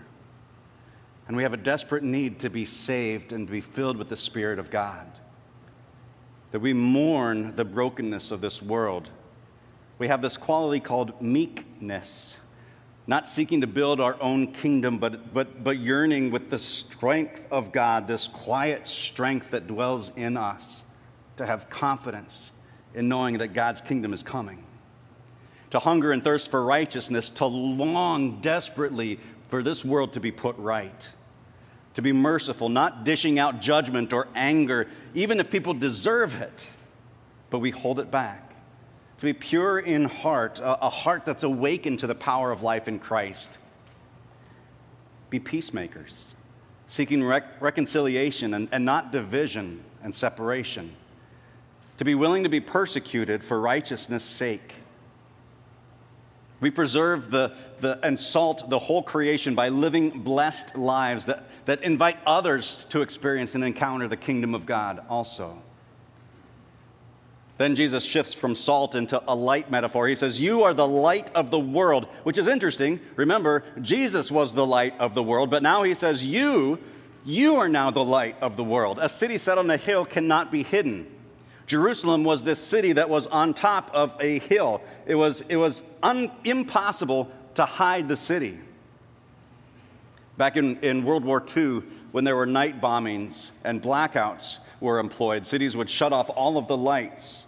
And 1.27 1.37
we 1.37 1.43
have 1.43 1.53
a 1.53 1.57
desperate 1.57 2.03
need 2.03 2.39
to 2.39 2.49
be 2.49 2.65
saved 2.65 3.33
and 3.33 3.47
to 3.47 3.51
be 3.51 3.61
filled 3.61 3.97
with 3.97 4.09
the 4.09 4.17
Spirit 4.17 4.59
of 4.59 4.69
God. 4.69 5.07
That 6.51 6.59
we 6.59 6.73
mourn 6.73 7.55
the 7.55 7.63
brokenness 7.63 8.31
of 8.31 8.41
this 8.41 8.61
world. 8.61 9.09
We 9.97 10.07
have 10.07 10.21
this 10.21 10.35
quality 10.35 10.79
called 10.79 11.21
meekness, 11.21 12.37
not 13.07 13.27
seeking 13.27 13.61
to 13.61 13.67
build 13.67 13.99
our 13.99 14.21
own 14.21 14.51
kingdom, 14.51 14.97
but, 14.97 15.33
but, 15.33 15.63
but 15.63 15.77
yearning 15.77 16.31
with 16.31 16.49
the 16.49 16.59
strength 16.59 17.45
of 17.51 17.71
God, 17.71 18.07
this 18.07 18.27
quiet 18.27 18.85
strength 18.87 19.51
that 19.51 19.67
dwells 19.67 20.11
in 20.15 20.35
us, 20.35 20.83
to 21.37 21.45
have 21.45 21.69
confidence 21.69 22.51
in 22.93 23.07
knowing 23.07 23.37
that 23.37 23.49
God's 23.49 23.79
kingdom 23.79 24.13
is 24.13 24.23
coming 24.23 24.63
to 25.71 25.79
hunger 25.79 26.11
and 26.11 26.23
thirst 26.23 26.51
for 26.51 26.63
righteousness, 26.63 27.29
to 27.29 27.45
long 27.45 28.41
desperately 28.41 29.19
for 29.51 29.61
this 29.61 29.83
world 29.83 30.13
to 30.13 30.21
be 30.21 30.31
put 30.31 30.57
right, 30.57 31.09
to 31.93 32.01
be 32.01 32.13
merciful, 32.13 32.69
not 32.69 33.03
dishing 33.03 33.37
out 33.37 33.59
judgment 33.59 34.13
or 34.13 34.29
anger, 34.33 34.87
even 35.13 35.41
if 35.41 35.51
people 35.51 35.73
deserve 35.73 36.41
it, 36.41 36.67
but 37.49 37.59
we 37.59 37.69
hold 37.69 37.99
it 37.99 38.09
back. 38.09 38.55
To 39.17 39.25
be 39.25 39.33
pure 39.33 39.77
in 39.77 40.05
heart, 40.05 40.61
a, 40.61 40.85
a 40.85 40.89
heart 40.89 41.25
that's 41.25 41.43
awakened 41.43 41.99
to 41.99 42.07
the 42.07 42.15
power 42.15 42.49
of 42.51 42.63
life 42.63 42.87
in 42.87 42.97
Christ. 42.97 43.59
Be 45.29 45.37
peacemakers, 45.37 46.27
seeking 46.87 47.21
rec- 47.21 47.61
reconciliation 47.61 48.53
and, 48.53 48.69
and 48.71 48.85
not 48.85 49.11
division 49.11 49.83
and 50.01 50.15
separation. 50.15 50.95
To 51.97 52.05
be 52.05 52.15
willing 52.15 52.43
to 52.43 52.49
be 52.49 52.61
persecuted 52.61 53.43
for 53.43 53.59
righteousness' 53.59 54.23
sake 54.23 54.75
we 56.61 56.69
preserve 56.69 57.29
the, 57.31 57.53
the, 57.81 57.99
and 58.05 58.17
salt 58.17 58.69
the 58.69 58.79
whole 58.79 59.01
creation 59.03 59.55
by 59.55 59.69
living 59.69 60.21
blessed 60.21 60.77
lives 60.77 61.25
that, 61.25 61.43
that 61.65 61.83
invite 61.83 62.17
others 62.25 62.85
to 62.89 63.01
experience 63.01 63.55
and 63.55 63.63
encounter 63.63 64.07
the 64.07 64.15
kingdom 64.15 64.55
of 64.55 64.65
God 64.65 65.03
also. 65.09 65.61
Then 67.57 67.75
Jesus 67.75 68.03
shifts 68.03 68.33
from 68.33 68.55
salt 68.55 68.95
into 68.95 69.21
a 69.27 69.35
light 69.35 69.69
metaphor. 69.69 70.07
He 70.07 70.15
says, 70.15 70.41
You 70.41 70.63
are 70.63 70.73
the 70.73 70.87
light 70.87 71.29
of 71.35 71.51
the 71.51 71.59
world, 71.59 72.05
which 72.23 72.37
is 72.37 72.47
interesting. 72.47 72.99
Remember, 73.15 73.63
Jesus 73.81 74.31
was 74.31 74.53
the 74.53 74.65
light 74.65 74.95
of 74.99 75.13
the 75.13 75.21
world, 75.21 75.51
but 75.51 75.61
now 75.61 75.83
he 75.83 75.93
says, 75.93 76.25
You, 76.25 76.79
you 77.23 77.57
are 77.57 77.69
now 77.69 77.91
the 77.91 78.03
light 78.03 78.35
of 78.41 78.55
the 78.57 78.63
world. 78.63 78.97
A 78.99 79.09
city 79.09 79.37
set 79.37 79.57
on 79.57 79.69
a 79.69 79.77
hill 79.77 80.05
cannot 80.05 80.51
be 80.51 80.63
hidden. 80.63 81.05
Jerusalem 81.71 82.25
was 82.25 82.43
this 82.43 82.59
city 82.59 82.91
that 82.91 83.09
was 83.09 83.27
on 83.27 83.53
top 83.53 83.91
of 83.93 84.13
a 84.19 84.39
hill. 84.39 84.81
It 85.05 85.15
was, 85.15 85.39
it 85.47 85.55
was 85.55 85.81
un, 86.03 86.29
impossible 86.43 87.31
to 87.55 87.63
hide 87.63 88.09
the 88.09 88.17
city. 88.17 88.59
Back 90.35 90.57
in, 90.57 90.77
in 90.81 91.05
World 91.05 91.23
War 91.23 91.41
II, 91.55 91.83
when 92.11 92.25
there 92.25 92.35
were 92.35 92.45
night 92.45 92.81
bombings 92.81 93.51
and 93.63 93.81
blackouts 93.81 94.57
were 94.81 94.99
employed, 94.99 95.45
cities 95.45 95.77
would 95.77 95.89
shut 95.89 96.11
off 96.11 96.29
all 96.35 96.57
of 96.57 96.67
the 96.67 96.75
lights 96.75 97.45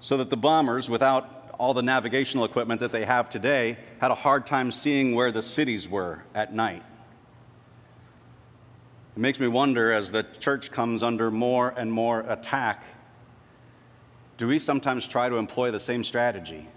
so 0.00 0.16
that 0.16 0.30
the 0.30 0.38
bombers, 0.38 0.88
without 0.88 1.54
all 1.58 1.74
the 1.74 1.82
navigational 1.82 2.46
equipment 2.46 2.80
that 2.80 2.90
they 2.90 3.04
have 3.04 3.28
today, 3.28 3.76
had 4.00 4.10
a 4.10 4.14
hard 4.14 4.46
time 4.46 4.72
seeing 4.72 5.14
where 5.14 5.30
the 5.30 5.42
cities 5.42 5.86
were 5.86 6.22
at 6.34 6.54
night. 6.54 6.82
It 9.14 9.20
makes 9.20 9.38
me 9.38 9.48
wonder 9.48 9.92
as 9.92 10.10
the 10.10 10.22
church 10.22 10.70
comes 10.70 11.02
under 11.02 11.30
more 11.30 11.74
and 11.76 11.92
more 11.92 12.20
attack 12.20 12.82
do 14.38 14.46
we 14.46 14.58
sometimes 14.58 15.06
try 15.06 15.28
to 15.28 15.36
employ 15.36 15.70
the 15.70 15.80
same 15.80 16.04
strategy? 16.04 16.68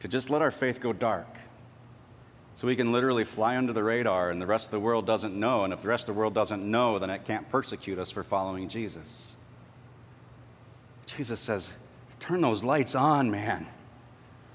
To 0.00 0.08
just 0.08 0.30
let 0.30 0.42
our 0.42 0.50
faith 0.50 0.80
go 0.80 0.92
dark 0.92 1.38
so 2.54 2.66
we 2.66 2.76
can 2.76 2.92
literally 2.92 3.24
fly 3.24 3.56
under 3.56 3.72
the 3.72 3.84
radar 3.84 4.30
and 4.30 4.42
the 4.42 4.46
rest 4.46 4.66
of 4.66 4.70
the 4.72 4.80
world 4.80 5.06
doesn't 5.06 5.34
know. 5.34 5.64
And 5.64 5.72
if 5.72 5.82
the 5.82 5.88
rest 5.88 6.08
of 6.08 6.14
the 6.14 6.18
world 6.18 6.34
doesn't 6.34 6.68
know, 6.68 6.98
then 6.98 7.08
it 7.08 7.24
can't 7.24 7.48
persecute 7.48 7.98
us 7.98 8.10
for 8.10 8.22
following 8.22 8.68
Jesus. 8.68 9.32
Jesus 11.06 11.40
says, 11.40 11.72
Turn 12.20 12.40
those 12.40 12.64
lights 12.64 12.96
on, 12.96 13.30
man. 13.30 13.68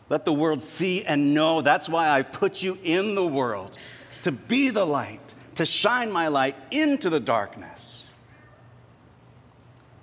Let 0.09 0.25
the 0.25 0.33
world 0.33 0.61
see 0.61 1.05
and 1.05 1.33
know. 1.33 1.61
That's 1.61 1.87
why 1.87 2.09
I've 2.09 2.33
put 2.33 2.61
you 2.61 2.77
in 2.83 3.15
the 3.15 3.25
world 3.25 3.77
to 4.23 4.33
be 4.33 4.69
the 4.69 4.85
light, 4.85 5.33
to 5.55 5.65
shine 5.65 6.11
my 6.11 6.27
light 6.27 6.55
into 6.71 7.09
the 7.09 7.21
darkness. 7.21 8.02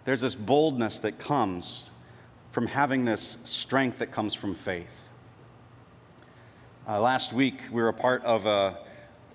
There's 0.04 0.22
this 0.22 0.34
boldness 0.34 1.00
that 1.00 1.18
comes 1.18 1.90
from 2.52 2.66
having 2.66 3.04
this 3.04 3.36
strength 3.44 3.98
that 3.98 4.12
comes 4.12 4.34
from 4.34 4.54
faith. 4.54 5.08
Uh, 6.88 7.00
last 7.00 7.32
week, 7.32 7.60
we 7.70 7.82
were 7.82 7.88
a 7.88 7.94
part 7.94 8.24
of 8.24 8.46
a 8.46 8.78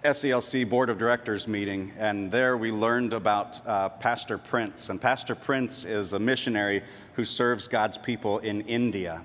SELC 0.04 0.68
Board 0.68 0.90
of 0.90 0.98
Directors 0.98 1.48
meeting, 1.48 1.94
and 1.98 2.32
there 2.32 2.58
we 2.58 2.72
learned 2.72 3.14
about 3.14 3.66
uh, 3.68 3.90
Pastor 3.90 4.40
Prince. 4.40 4.90
And 4.90 5.00
Pastor 5.00 5.36
Prince 5.36 5.86
is 5.86 6.14
a 6.14 6.20
missionary 6.20 6.84
who 7.14 7.24
serves 7.24 7.68
God's 7.68 8.00
people 8.00 8.40
in 8.40 8.62
India. 8.62 9.22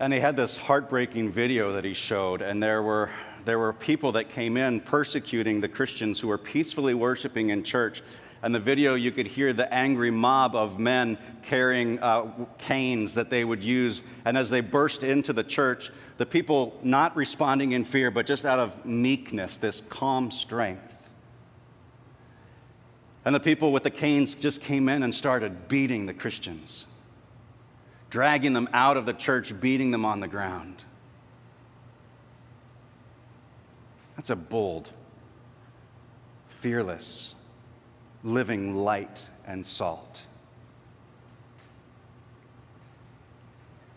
And 0.00 0.10
he 0.10 0.18
had 0.18 0.36
this 0.36 0.56
heartbreaking 0.56 1.30
video 1.30 1.74
that 1.74 1.84
he 1.84 1.92
showed, 1.92 2.40
and 2.40 2.62
there 2.62 2.82
were, 2.82 3.10
there 3.44 3.58
were 3.58 3.74
people 3.74 4.12
that 4.12 4.30
came 4.30 4.56
in 4.56 4.80
persecuting 4.80 5.60
the 5.60 5.68
Christians 5.68 6.18
who 6.18 6.28
were 6.28 6.38
peacefully 6.38 6.94
worshiping 6.94 7.50
in 7.50 7.62
church 7.62 8.02
and 8.42 8.54
the 8.54 8.60
video, 8.60 8.94
you 8.94 9.12
could 9.12 9.26
hear 9.26 9.52
the 9.52 9.72
angry 9.72 10.10
mob 10.10 10.56
of 10.56 10.78
men 10.78 11.18
carrying 11.42 11.98
uh, 11.98 12.46
canes 12.58 13.14
that 13.14 13.28
they 13.28 13.44
would 13.44 13.62
use. 13.62 14.02
And 14.24 14.38
as 14.38 14.48
they 14.48 14.62
burst 14.62 15.04
into 15.04 15.34
the 15.34 15.44
church, 15.44 15.90
the 16.16 16.24
people 16.24 16.78
not 16.82 17.16
responding 17.16 17.72
in 17.72 17.84
fear, 17.84 18.10
but 18.10 18.26
just 18.26 18.46
out 18.46 18.58
of 18.58 18.86
meekness, 18.86 19.58
this 19.58 19.82
calm 19.90 20.30
strength. 20.30 21.10
And 23.26 23.34
the 23.34 23.40
people 23.40 23.72
with 23.72 23.82
the 23.82 23.90
canes 23.90 24.34
just 24.34 24.62
came 24.62 24.88
in 24.88 25.02
and 25.02 25.14
started 25.14 25.68
beating 25.68 26.06
the 26.06 26.14
Christians, 26.14 26.86
dragging 28.08 28.54
them 28.54 28.70
out 28.72 28.96
of 28.96 29.04
the 29.04 29.12
church, 29.12 29.58
beating 29.60 29.90
them 29.90 30.06
on 30.06 30.20
the 30.20 30.28
ground. 30.28 30.82
That's 34.16 34.30
a 34.30 34.36
bold, 34.36 34.88
fearless, 36.48 37.34
living 38.22 38.76
light 38.76 39.28
and 39.46 39.64
salt. 39.64 40.22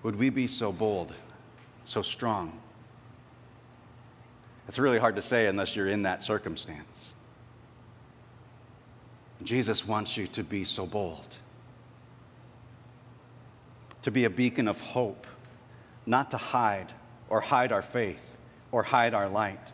Would 0.04 0.16
we 0.16 0.30
be 0.30 0.48
so 0.48 0.72
bold, 0.72 1.14
so 1.84 2.02
strong? 2.02 2.60
It's 4.68 4.80
really 4.80 5.00
hard 5.00 5.16
to 5.16 5.22
say 5.22 5.48
unless 5.48 5.76
you're 5.76 5.90
in 5.90 6.04
that 6.04 6.24
circumstance. 6.24 7.14
Jesus 9.44 9.86
wants 9.86 10.16
you 10.16 10.28
to 10.28 10.44
be 10.44 10.64
so 10.64 10.86
bold, 10.86 11.38
to 14.02 14.12
be 14.12 14.24
a 14.24 14.30
beacon 14.30 14.68
of 14.68 14.80
hope, 14.80 15.28
not 16.06 16.32
to 16.32 16.38
hide 16.38 16.94
or 17.30 17.42
hide 17.42 17.72
our 17.72 17.82
faith 17.82 18.38
or 18.72 18.84
hide 18.84 19.14
our 19.14 19.28
light. 19.28 19.74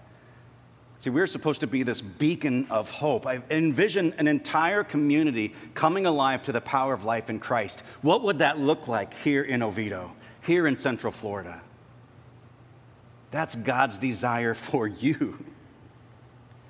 See, 1.01 1.09
we're 1.09 1.27
supposed 1.27 1.61
to 1.61 1.67
be 1.67 1.83
this 1.83 2.01
beacon 2.01 2.67
of 2.69 2.89
hope. 2.89 3.25
I 3.25 3.41
envision 3.49 4.13
an 4.17 4.27
entire 4.27 4.83
community 4.83 5.53
coming 5.73 6.05
alive 6.05 6.43
to 6.43 6.51
the 6.51 6.59
power 6.59 6.93
of 6.93 7.05
life 7.05 7.29
in 7.29 7.39
Christ. 7.39 7.83
What 8.01 8.21
would 8.23 8.39
that 8.39 8.59
look 8.59 8.89
like 8.89 9.13
here 9.13 9.43
in 9.43 9.63
Oviedo, 9.63 10.11
here 10.41 10.67
in 10.67 10.75
Central 10.75 11.13
Florida? 11.13 11.61
That's 13.31 13.55
God's 13.55 13.97
desire 13.97 14.53
for 14.53 14.87
you. 14.87 15.37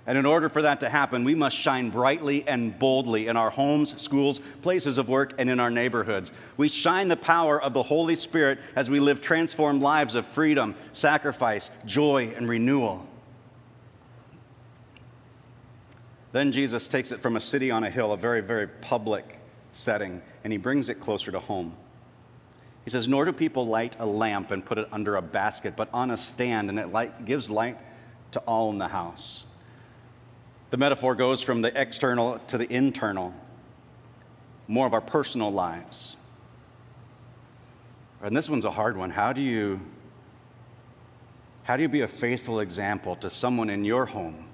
And 0.05 0.17
in 0.17 0.25
order 0.25 0.49
for 0.49 0.61
that 0.63 0.79
to 0.81 0.89
happen, 0.89 1.23
we 1.23 1.35
must 1.35 1.57
shine 1.57 1.89
brightly 1.89 2.47
and 2.47 2.77
boldly 2.77 3.27
in 3.27 3.37
our 3.37 3.49
homes, 3.49 3.99
schools, 3.99 4.41
places 4.61 4.97
of 4.97 5.09
work, 5.09 5.33
and 5.39 5.49
in 5.49 5.59
our 5.59 5.69
neighborhoods. 5.71 6.31
We 6.57 6.69
shine 6.69 7.07
the 7.07 7.17
power 7.17 7.61
of 7.61 7.73
the 7.73 7.83
Holy 7.83 8.15
Spirit 8.15 8.59
as 8.75 8.89
we 8.89 8.99
live 8.99 9.21
transformed 9.21 9.81
lives 9.81 10.15
of 10.15 10.25
freedom, 10.27 10.75
sacrifice, 10.93 11.69
joy, 11.85 12.33
and 12.35 12.47
renewal. 12.47 13.08
Then 16.31 16.51
Jesus 16.51 16.87
takes 16.87 17.11
it 17.11 17.21
from 17.21 17.35
a 17.35 17.41
city 17.41 17.71
on 17.71 17.83
a 17.83 17.89
hill, 17.89 18.11
a 18.13 18.17
very, 18.17 18.41
very 18.41 18.67
public 18.67 19.39
setting, 19.73 20.21
and 20.43 20.53
he 20.53 20.57
brings 20.57 20.89
it 20.89 20.99
closer 20.99 21.31
to 21.31 21.39
home. 21.39 21.75
He 22.85 22.91
says, 22.91 23.07
Nor 23.07 23.25
do 23.25 23.33
people 23.33 23.65
light 23.65 23.95
a 23.99 24.05
lamp 24.05 24.51
and 24.51 24.63
put 24.63 24.77
it 24.77 24.87
under 24.91 25.15
a 25.15 25.21
basket, 25.21 25.75
but 25.75 25.89
on 25.93 26.11
a 26.11 26.17
stand, 26.17 26.69
and 26.69 26.77
it 26.79 26.91
light, 26.91 27.25
gives 27.25 27.49
light 27.49 27.77
to 28.31 28.39
all 28.41 28.69
in 28.69 28.77
the 28.77 28.87
house. 28.87 29.45
The 30.69 30.77
metaphor 30.77 31.15
goes 31.15 31.41
from 31.41 31.61
the 31.61 31.79
external 31.79 32.39
to 32.47 32.57
the 32.57 32.71
internal, 32.71 33.33
more 34.67 34.85
of 34.85 34.93
our 34.93 35.01
personal 35.01 35.51
lives. 35.51 36.17
And 38.21 38.35
this 38.35 38.49
one's 38.49 38.65
a 38.65 38.71
hard 38.71 38.97
one. 38.97 39.09
How 39.09 39.33
do 39.33 39.41
you 39.41 39.79
how 41.63 41.77
do 41.77 41.83
you 41.83 41.89
be 41.89 42.01
a 42.01 42.07
faithful 42.07 42.61
example 42.61 43.15
to 43.17 43.29
someone 43.29 43.69
in 43.69 43.85
your 43.85 44.07
home 44.07 44.48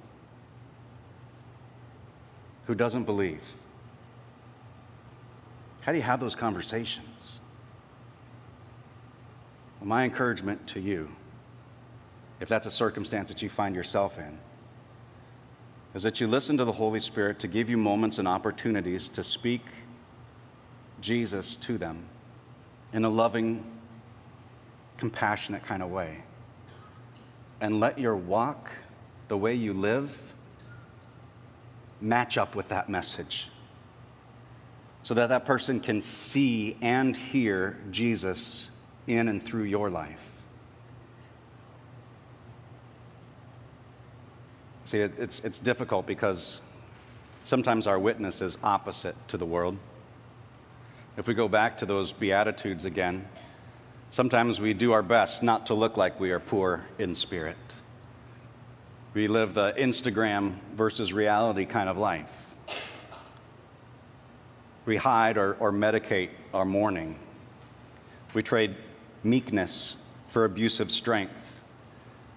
who 2.66 2.76
doesn't 2.76 3.04
believe? 3.04 3.56
How 5.82 5.92
do 5.92 5.98
you 5.98 6.04
have 6.04 6.20
those 6.20 6.36
conversations? 6.36 7.40
Well, 9.80 9.88
my 9.88 10.04
encouragement 10.04 10.66
to 10.68 10.80
you, 10.80 11.10
if 12.40 12.50
that's 12.50 12.66
a 12.66 12.72
circumstance 12.72 13.30
that 13.30 13.42
you 13.42 13.50
find 13.50 13.76
yourself 13.76 14.18
in, 14.18 14.40
is 15.94 16.04
that 16.04 16.20
you 16.20 16.28
listen 16.28 16.58
to 16.58 16.66
the 16.66 16.72
Holy 16.72 17.00
Spirit 17.00 17.40
to 17.40 17.48
give 17.48 17.70
you 17.70 17.78
moments 17.78 18.18
and 18.18 18.28
opportunities 18.28 19.08
to 19.10 19.24
speak 19.24 19.62
Jesus 21.02 21.56
to 21.58 21.78
them 21.78 22.06
in 22.92 23.06
a 23.06 23.10
loving, 23.10 23.64
compassionate 24.98 25.64
kind 25.64 25.84
of 25.84 25.92
way. 25.92 26.24
And 27.62 27.80
let 27.80 28.00
your 28.00 28.16
walk, 28.16 28.72
the 29.28 29.38
way 29.38 29.54
you 29.54 29.74
live, 29.74 30.34
match 32.02 32.38
up 32.38 32.56
with 32.56 32.70
that 32.70 32.90
message 32.90 33.48
so 35.04 35.14
that 35.14 35.30
that 35.30 35.46
person 35.46 35.80
can 35.80 36.02
see 36.02 36.76
and 36.82 37.16
hear 37.16 37.78
Jesus 37.92 38.72
in 39.06 39.28
and 39.28 39.42
through 39.42 39.64
your 39.64 39.90
life. 39.90 40.32
See, 44.86 45.00
it, 45.00 45.14
it's, 45.20 45.40
it's 45.42 45.60
difficult 45.60 46.08
because 46.08 46.62
sometimes 47.44 47.86
our 47.86 48.00
witness 48.00 48.42
is 48.42 48.58
opposite 48.64 49.16
to 49.28 49.38
the 49.38 49.46
world. 49.46 49.78
If 51.18 51.28
we 51.28 51.34
go 51.34 51.48
back 51.48 51.78
to 51.78 51.86
those 51.86 52.12
Beatitudes 52.12 52.86
again, 52.86 53.28
sometimes 54.10 54.60
we 54.60 54.74
do 54.74 54.92
our 54.92 55.04
best 55.04 55.44
not 55.44 55.68
to 55.68 55.76
look 55.76 55.98
like 55.98 56.20
we 56.20 56.32
are 56.32 56.40
poor 56.40 56.84
in 56.98 57.14
spirit. 57.14 57.58
We 59.16 59.30
live 59.30 59.54
the 59.54 59.72
Instagram 59.72 60.56
versus 60.74 61.14
reality 61.14 61.64
kind 61.64 61.88
of 61.88 61.98
life. 61.98 62.54
We 64.86 64.98
hide 64.98 65.38
or, 65.38 65.54
or 65.54 65.72
medicate 65.72 66.32
our 66.54 66.66
mourning. 66.66 67.18
We 68.34 68.44
trade 68.44 68.76
meekness 69.24 69.96
for 70.28 70.44
abusive 70.44 70.92
strength. 70.92 71.62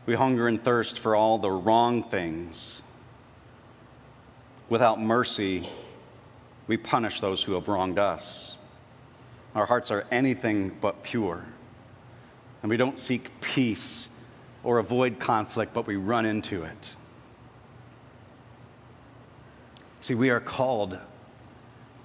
We 0.07 0.15
hunger 0.15 0.47
and 0.47 0.63
thirst 0.63 1.01
for 1.01 1.17
all 1.17 1.39
the 1.39 1.51
wrong 1.51 2.05
things. 2.05 2.81
Without 4.69 5.01
mercy, 5.01 5.69
we 6.69 6.77
punish 6.77 7.21
those 7.21 7.43
who 7.43 7.55
have 7.55 7.67
wronged 7.67 7.99
us. 7.99 8.57
Our 9.57 9.67
hearts 9.67 9.91
are 9.91 10.07
anything 10.13 10.77
but 10.81 11.03
pure. 11.03 11.45
And 12.63 12.71
we 12.71 12.77
don't 12.77 13.01
seek 13.01 13.41
peace 13.41 14.11
or 14.63 14.79
avoid 14.79 15.19
conflict, 15.19 15.73
but 15.73 15.87
we 15.87 15.97
run 15.97 16.27
into 16.27 16.65
it. 16.65 16.91
See, 20.01 20.15
we 20.15 20.31
are 20.31 20.41
called 20.41 20.99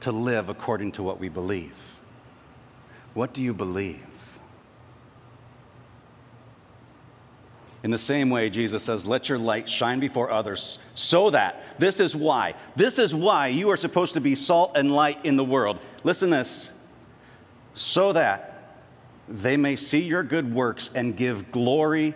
to 0.01 0.11
live 0.11 0.49
according 0.49 0.91
to 0.93 1.03
what 1.03 1.19
we 1.19 1.29
believe. 1.29 1.95
What 3.13 3.33
do 3.33 3.41
you 3.41 3.53
believe? 3.53 3.99
In 7.83 7.91
the 7.91 7.97
same 7.97 8.29
way, 8.29 8.49
Jesus 8.49 8.83
says, 8.83 9.05
Let 9.05 9.27
your 9.27 9.37
light 9.37 9.67
shine 9.67 9.99
before 9.99 10.31
others 10.31 10.79
so 10.95 11.29
that, 11.31 11.63
this 11.79 11.99
is 11.99 12.15
why, 12.15 12.55
this 12.75 12.97
is 12.97 13.13
why 13.13 13.47
you 13.47 13.69
are 13.69 13.77
supposed 13.77 14.13
to 14.13 14.21
be 14.21 14.35
salt 14.35 14.71
and 14.75 14.91
light 14.91 15.25
in 15.25 15.35
the 15.35 15.43
world. 15.43 15.79
Listen 16.03 16.29
this, 16.29 16.71
so 17.73 18.13
that 18.13 18.77
they 19.27 19.57
may 19.57 19.75
see 19.75 20.01
your 20.01 20.23
good 20.23 20.53
works 20.53 20.89
and 20.95 21.15
give 21.15 21.51
glory 21.51 22.13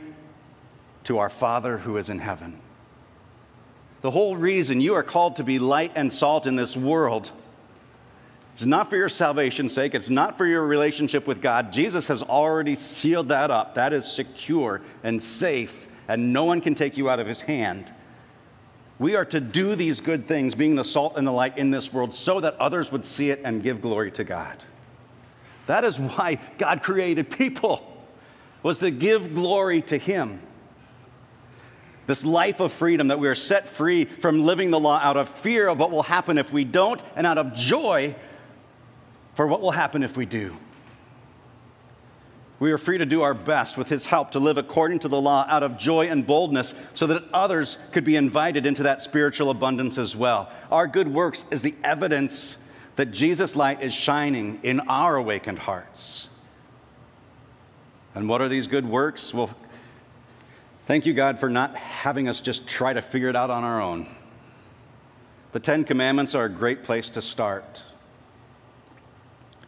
to 1.07 1.19
our 1.19 1.29
Father 1.29 1.77
who 1.77 1.95
is 1.95 2.09
in 2.09 2.19
heaven. 2.19 2.59
The 4.01 4.11
whole 4.11 4.35
reason 4.35 4.81
you 4.81 4.93
are 4.95 5.03
called 5.03 5.37
to 5.37 5.43
be 5.43 5.57
light 5.57 5.93
and 5.95 6.11
salt 6.11 6.45
in 6.45 6.57
this 6.57 6.75
world 6.75 7.31
is 8.57 8.67
not 8.67 8.89
for 8.89 8.97
your 8.97 9.07
salvation's 9.07 9.71
sake. 9.71 9.95
It's 9.95 10.09
not 10.09 10.37
for 10.37 10.45
your 10.45 10.65
relationship 10.65 11.25
with 11.25 11.41
God. 11.41 11.71
Jesus 11.71 12.07
has 12.07 12.23
already 12.23 12.75
sealed 12.75 13.29
that 13.29 13.51
up. 13.51 13.75
That 13.75 13.93
is 13.93 14.05
secure 14.05 14.81
and 15.01 15.23
safe, 15.23 15.87
and 16.09 16.33
no 16.33 16.43
one 16.43 16.59
can 16.59 16.75
take 16.75 16.97
you 16.97 17.09
out 17.09 17.21
of 17.21 17.27
his 17.27 17.39
hand. 17.39 17.93
We 18.99 19.15
are 19.15 19.25
to 19.25 19.39
do 19.39 19.75
these 19.75 20.01
good 20.01 20.27
things, 20.27 20.55
being 20.55 20.75
the 20.75 20.83
salt 20.83 21.17
and 21.17 21.25
the 21.25 21.31
light 21.31 21.57
in 21.57 21.71
this 21.71 21.93
world, 21.93 22.13
so 22.13 22.41
that 22.41 22.55
others 22.55 22.91
would 22.91 23.05
see 23.05 23.29
it 23.29 23.41
and 23.45 23.63
give 23.63 23.79
glory 23.79 24.11
to 24.11 24.25
God. 24.25 24.57
That 25.67 25.85
is 25.85 25.99
why 25.99 26.39
God 26.57 26.83
created 26.83 27.29
people, 27.29 28.05
was 28.61 28.79
to 28.79 28.91
give 28.91 29.33
glory 29.35 29.81
to 29.83 29.97
him. 29.97 30.41
This 32.07 32.25
life 32.25 32.61
of 32.61 32.71
freedom 32.71 33.09
that 33.09 33.19
we 33.19 33.27
are 33.27 33.35
set 33.35 33.67
free 33.67 34.05
from 34.05 34.45
living 34.45 34.71
the 34.71 34.79
law 34.79 34.97
out 35.01 35.17
of 35.17 35.29
fear 35.29 35.67
of 35.67 35.79
what 35.79 35.91
will 35.91 36.03
happen 36.03 36.37
if 36.37 36.51
we 36.51 36.63
don't, 36.63 37.03
and 37.15 37.27
out 37.27 37.37
of 37.37 37.53
joy 37.53 38.15
for 39.35 39.45
what 39.45 39.61
will 39.61 39.71
happen 39.71 40.01
if 40.03 40.17
we 40.17 40.25
do. 40.25 40.55
We 42.59 42.71
are 42.71 42.77
free 42.79 42.97
to 42.97 43.05
do 43.05 43.21
our 43.21 43.35
best 43.35 43.77
with 43.77 43.89
His 43.89 44.05
help 44.05 44.31
to 44.31 44.39
live 44.39 44.57
according 44.57 44.99
to 44.99 45.07
the 45.07 45.21
law 45.21 45.45
out 45.47 45.61
of 45.61 45.77
joy 45.77 46.07
and 46.07 46.25
boldness 46.25 46.73
so 46.95 47.05
that 47.07 47.23
others 47.33 47.77
could 47.91 48.03
be 48.03 48.15
invited 48.15 48.65
into 48.65 48.83
that 48.83 49.03
spiritual 49.03 49.51
abundance 49.51 49.97
as 49.99 50.15
well. 50.15 50.49
Our 50.71 50.87
good 50.87 51.07
works 51.07 51.45
is 51.51 51.61
the 51.61 51.75
evidence 51.83 52.57
that 52.95 53.11
Jesus' 53.11 53.55
light 53.55 53.83
is 53.83 53.93
shining 53.93 54.59
in 54.63 54.79
our 54.79 55.17
awakened 55.17 55.59
hearts. 55.59 56.29
And 58.15 58.27
what 58.27 58.41
are 58.41 58.49
these 58.49 58.65
good 58.65 58.87
works? 58.87 59.33
Well, 59.35 59.51
thank 60.88 61.06
you, 61.06 61.13
God, 61.13 61.39
for 61.39 61.50
not 61.50 61.76
having 61.76 62.28
us 62.28 62.41
just 62.41 62.65
try 62.65 62.93
to 62.93 63.02
figure 63.02 63.30
it 63.30 63.36
out 63.36 63.52
on 63.52 63.63
our 63.63 63.82
own. 63.82 64.08
The 65.52 65.60
Ten 65.60 65.84
Commandments 65.84 66.34
are 66.34 66.45
a 66.45 66.50
great 66.50 66.84
place 66.84 67.10
to 67.12 67.21
start 67.21 67.84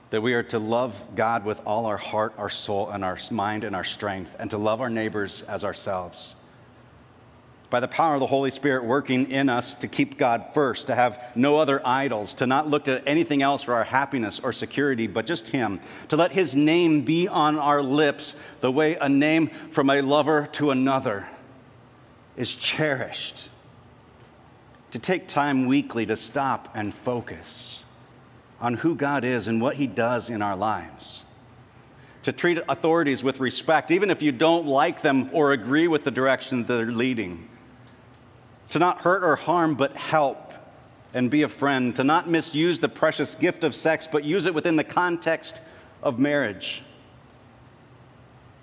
that 0.10 0.22
we 0.22 0.34
are 0.34 0.44
to 0.44 0.58
love 0.58 1.00
God 1.16 1.46
with 1.46 1.62
all 1.66 1.86
our 1.86 1.98
heart, 1.98 2.34
our 2.38 2.50
soul, 2.50 2.90
and 2.90 3.06
our 3.06 3.18
mind 3.30 3.64
and 3.64 3.76
our 3.76 3.84
strength, 3.84 4.36
and 4.40 4.50
to 4.50 4.58
love 4.58 4.82
our 4.82 4.90
neighbors 4.90 5.44
as 5.44 5.64
ourselves. 5.64 6.36
By 7.70 7.80
the 7.80 7.88
power 7.88 8.16
of 8.16 8.20
the 8.20 8.28
Holy 8.28 8.50
Spirit 8.50 8.84
working 8.84 9.30
in 9.30 9.48
us 9.48 9.76
to 9.76 9.88
keep 9.88 10.18
God 10.18 10.46
first, 10.56 10.88
to 10.88 10.96
have 10.96 11.22
no 11.36 11.58
other 11.58 11.86
idols, 11.86 12.34
to 12.36 12.48
not 12.48 12.68
look 12.68 12.86
to 12.86 13.08
anything 13.08 13.44
else 13.44 13.62
for 13.62 13.76
our 13.76 13.84
happiness 13.84 14.40
or 14.40 14.52
security, 14.52 15.06
but 15.06 15.28
just 15.28 15.46
Him, 15.48 15.80
to 16.08 16.16
let 16.18 16.32
His 16.32 16.56
name 16.56 17.02
be 17.02 17.28
on 17.28 17.60
our 17.60 17.84
lips 17.84 18.36
the 18.62 18.72
way 18.72 18.96
a 18.96 19.08
name 19.08 19.50
from 19.72 19.92
a 19.92 20.02
lover 20.02 20.48
to 20.54 20.72
another 20.72 21.28
is 22.36 22.56
cherished, 22.56 23.50
to 24.90 24.98
take 24.98 25.28
time 25.28 25.68
weekly 25.68 26.08
to 26.08 26.18
stop 26.18 26.70
and 26.74 26.92
focus 26.92 27.84
on 28.60 28.74
who 28.74 28.96
God 28.96 29.24
is 29.24 29.48
and 29.48 29.62
what 29.62 29.76
He 29.76 29.86
does 29.86 30.32
in 30.32 30.42
our 30.42 30.56
lives. 30.56 31.24
to 32.24 32.34
treat 32.34 32.60
authorities 32.68 33.24
with 33.24 33.40
respect, 33.40 33.92
even 33.92 34.12
if 34.12 34.22
you 34.22 34.32
don't 34.32 34.66
like 34.66 35.02
them 35.02 35.30
or 35.34 35.54
agree 35.54 35.88
with 35.88 36.04
the 36.04 36.12
direction 36.12 36.66
they're 36.66 36.92
leading, 36.92 37.48
to 38.70 38.80
not 38.80 39.02
hurt 39.02 39.24
or 39.24 39.36
harm, 39.36 39.76
but 39.76 39.96
help 39.96 40.54
and 41.14 41.32
be 41.32 41.42
a 41.42 41.48
friend, 41.48 41.96
to 41.96 42.04
not 42.04 42.30
misuse 42.30 42.80
the 42.80 42.90
precious 42.90 43.36
gift 43.36 43.64
of 43.64 43.74
sex, 43.74 44.08
but 44.12 44.24
use 44.24 44.46
it 44.46 44.54
within 44.54 44.76
the 44.76 44.84
context 44.84 45.62
of 46.04 46.20
marriage, 46.20 46.84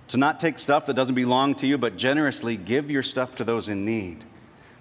to 0.08 0.16
not 0.16 0.38
take 0.38 0.58
stuff 0.58 0.86
that 0.86 0.94
doesn't 0.94 1.16
belong 1.16 1.54
to 1.56 1.66
you, 1.66 1.76
but 1.76 1.96
generously 1.96 2.56
give 2.56 2.90
your 2.90 3.02
stuff 3.02 3.34
to 3.34 3.44
those 3.44 3.68
in 3.68 3.84
need. 3.84 4.24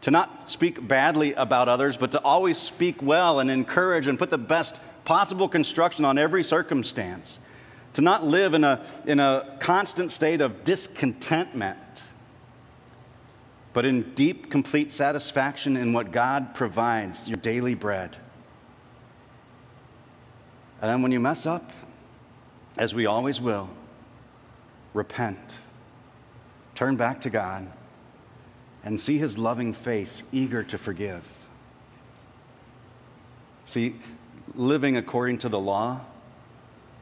To 0.02 0.12
not 0.12 0.52
speak 0.52 0.88
badly 0.88 1.34
about 1.34 1.68
others, 1.68 1.98
but 1.98 2.12
to 2.12 2.22
always 2.22 2.60
speak 2.60 3.02
well 3.02 3.40
and 3.40 3.50
encourage 3.50 4.08
and 4.08 4.20
put 4.20 4.30
the 4.30 4.38
best 4.38 4.80
possible 5.04 5.50
construction 5.50 6.06
on 6.06 6.20
every 6.20 6.44
circumstance. 6.44 7.40
To 7.94 8.02
not 8.02 8.24
live 8.24 8.54
in 8.54 8.64
a, 8.64 8.86
in 9.08 9.20
a 9.20 9.58
constant 9.60 10.12
state 10.12 10.42
of 10.42 10.64
discontentment, 10.64 12.04
but 13.76 13.86
in 13.86 14.14
deep, 14.14 14.50
complete 14.50 14.90
satisfaction 14.90 15.76
in 15.76 15.92
what 15.92 16.14
God 16.14 16.56
provides, 16.56 17.28
your 17.28 17.36
daily 17.36 17.76
bread. 17.76 18.16
And 20.82 20.90
then 20.90 21.02
when 21.02 21.12
you 21.12 21.20
mess 21.20 21.46
up, 21.46 21.74
as 22.78 22.96
we 22.96 23.06
always 23.06 23.42
will, 23.42 23.70
repent, 24.94 25.58
turn 26.74 26.96
back 26.96 27.20
to 27.20 27.30
God, 27.30 27.70
and 28.86 28.98
see 28.98 29.18
his 29.18 29.38
loving 29.38 29.74
face, 29.74 30.24
eager 30.32 30.64
to 30.64 30.78
forgive. 30.78 31.30
See, 33.66 33.98
living 34.54 34.96
according 34.96 35.40
to 35.40 35.50
the 35.50 35.60
law 35.60 36.00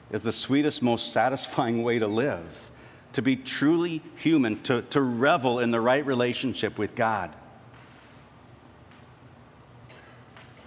is 0.10 0.22
the 0.22 0.34
sweetest, 0.34 0.82
most 0.82 1.12
satisfying 1.14 1.84
way 1.84 2.00
to 2.00 2.08
live, 2.08 2.72
to 3.14 3.22
be 3.22 3.36
truly 3.36 4.02
human, 4.16 4.62
to, 4.64 4.82
to 4.84 5.02
revel 5.02 5.60
in 5.60 5.72
the 5.72 5.80
right 5.80 6.06
relationship 6.06 6.78
with 6.78 6.96
God. 6.96 7.34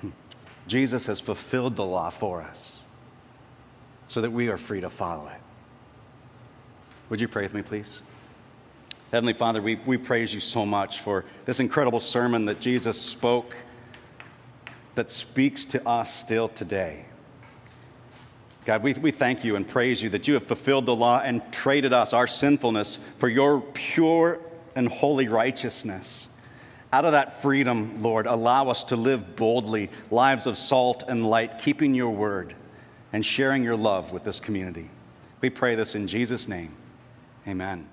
Hmm. 0.01 0.11
Jesus 0.67 1.07
has 1.07 1.21
fulfilled 1.21 1.77
the 1.77 1.85
law 1.85 2.11
for 2.11 2.43
us 2.43 2.83
so 4.09 4.21
that 4.21 4.31
we 4.31 4.49
are 4.49 4.57
free 4.57 4.81
to 4.81 4.91
follow 4.91 5.27
it. 5.29 5.41
Would 7.11 7.21
you 7.21 7.29
pray 7.29 7.43
with 7.43 7.55
me, 7.55 7.63
please? 7.63 8.03
Heavenly 9.13 9.33
Father, 9.33 9.63
we, 9.63 9.77
we 9.87 9.97
praise 9.97 10.35
you 10.35 10.41
so 10.41 10.67
much 10.67 11.01
for 11.01 11.25
this 11.45 11.61
incredible 11.61 12.01
sermon 12.01 12.45
that 12.47 12.61
Jesus 12.61 13.01
spoke 13.01 13.57
that 14.97 15.11
speaks 15.11 15.65
to 15.67 15.89
us 15.89 16.13
still 16.13 16.49
today. 16.49 17.05
God, 18.67 18.83
we, 18.83 18.95
we 18.95 19.13
thank 19.13 19.45
you 19.45 19.55
and 19.55 19.67
praise 19.67 20.03
you 20.03 20.11
that 20.11 20.27
you 20.27 20.35
have 20.35 20.43
fulfilled 20.43 20.87
the 20.87 20.95
law 20.95 21.21
and 21.21 21.41
traded 21.53 21.93
us, 21.93 22.13
our 22.13 22.27
sinfulness, 22.27 22.99
for 23.19 23.29
your 23.29 23.61
pure 23.61 24.41
and 24.75 24.89
holy 24.89 25.29
righteousness. 25.29 26.29
Out 26.93 27.05
of 27.05 27.13
that 27.13 27.41
freedom, 27.43 28.03
Lord, 28.03 28.27
allow 28.27 28.69
us 28.69 28.83
to 28.85 28.97
live 28.97 29.37
boldly, 29.37 29.89
lives 30.11 30.47
of 30.47 30.59
salt 30.59 31.05
and 31.07 31.31
light, 31.31 31.61
keeping 31.61 31.95
your 31.95 32.11
word 32.11 32.57
and 33.13 33.25
sharing 33.25 33.63
your 33.63 33.77
love 33.77 34.13
with 34.13 34.25
this 34.25 34.41
community. 34.41 34.91
We 35.41 35.49
pray 35.49 35.77
this 35.77 35.95
in 35.95 36.09
Jesus' 36.09 36.49
name. 36.49 36.75
Amen. 37.47 37.89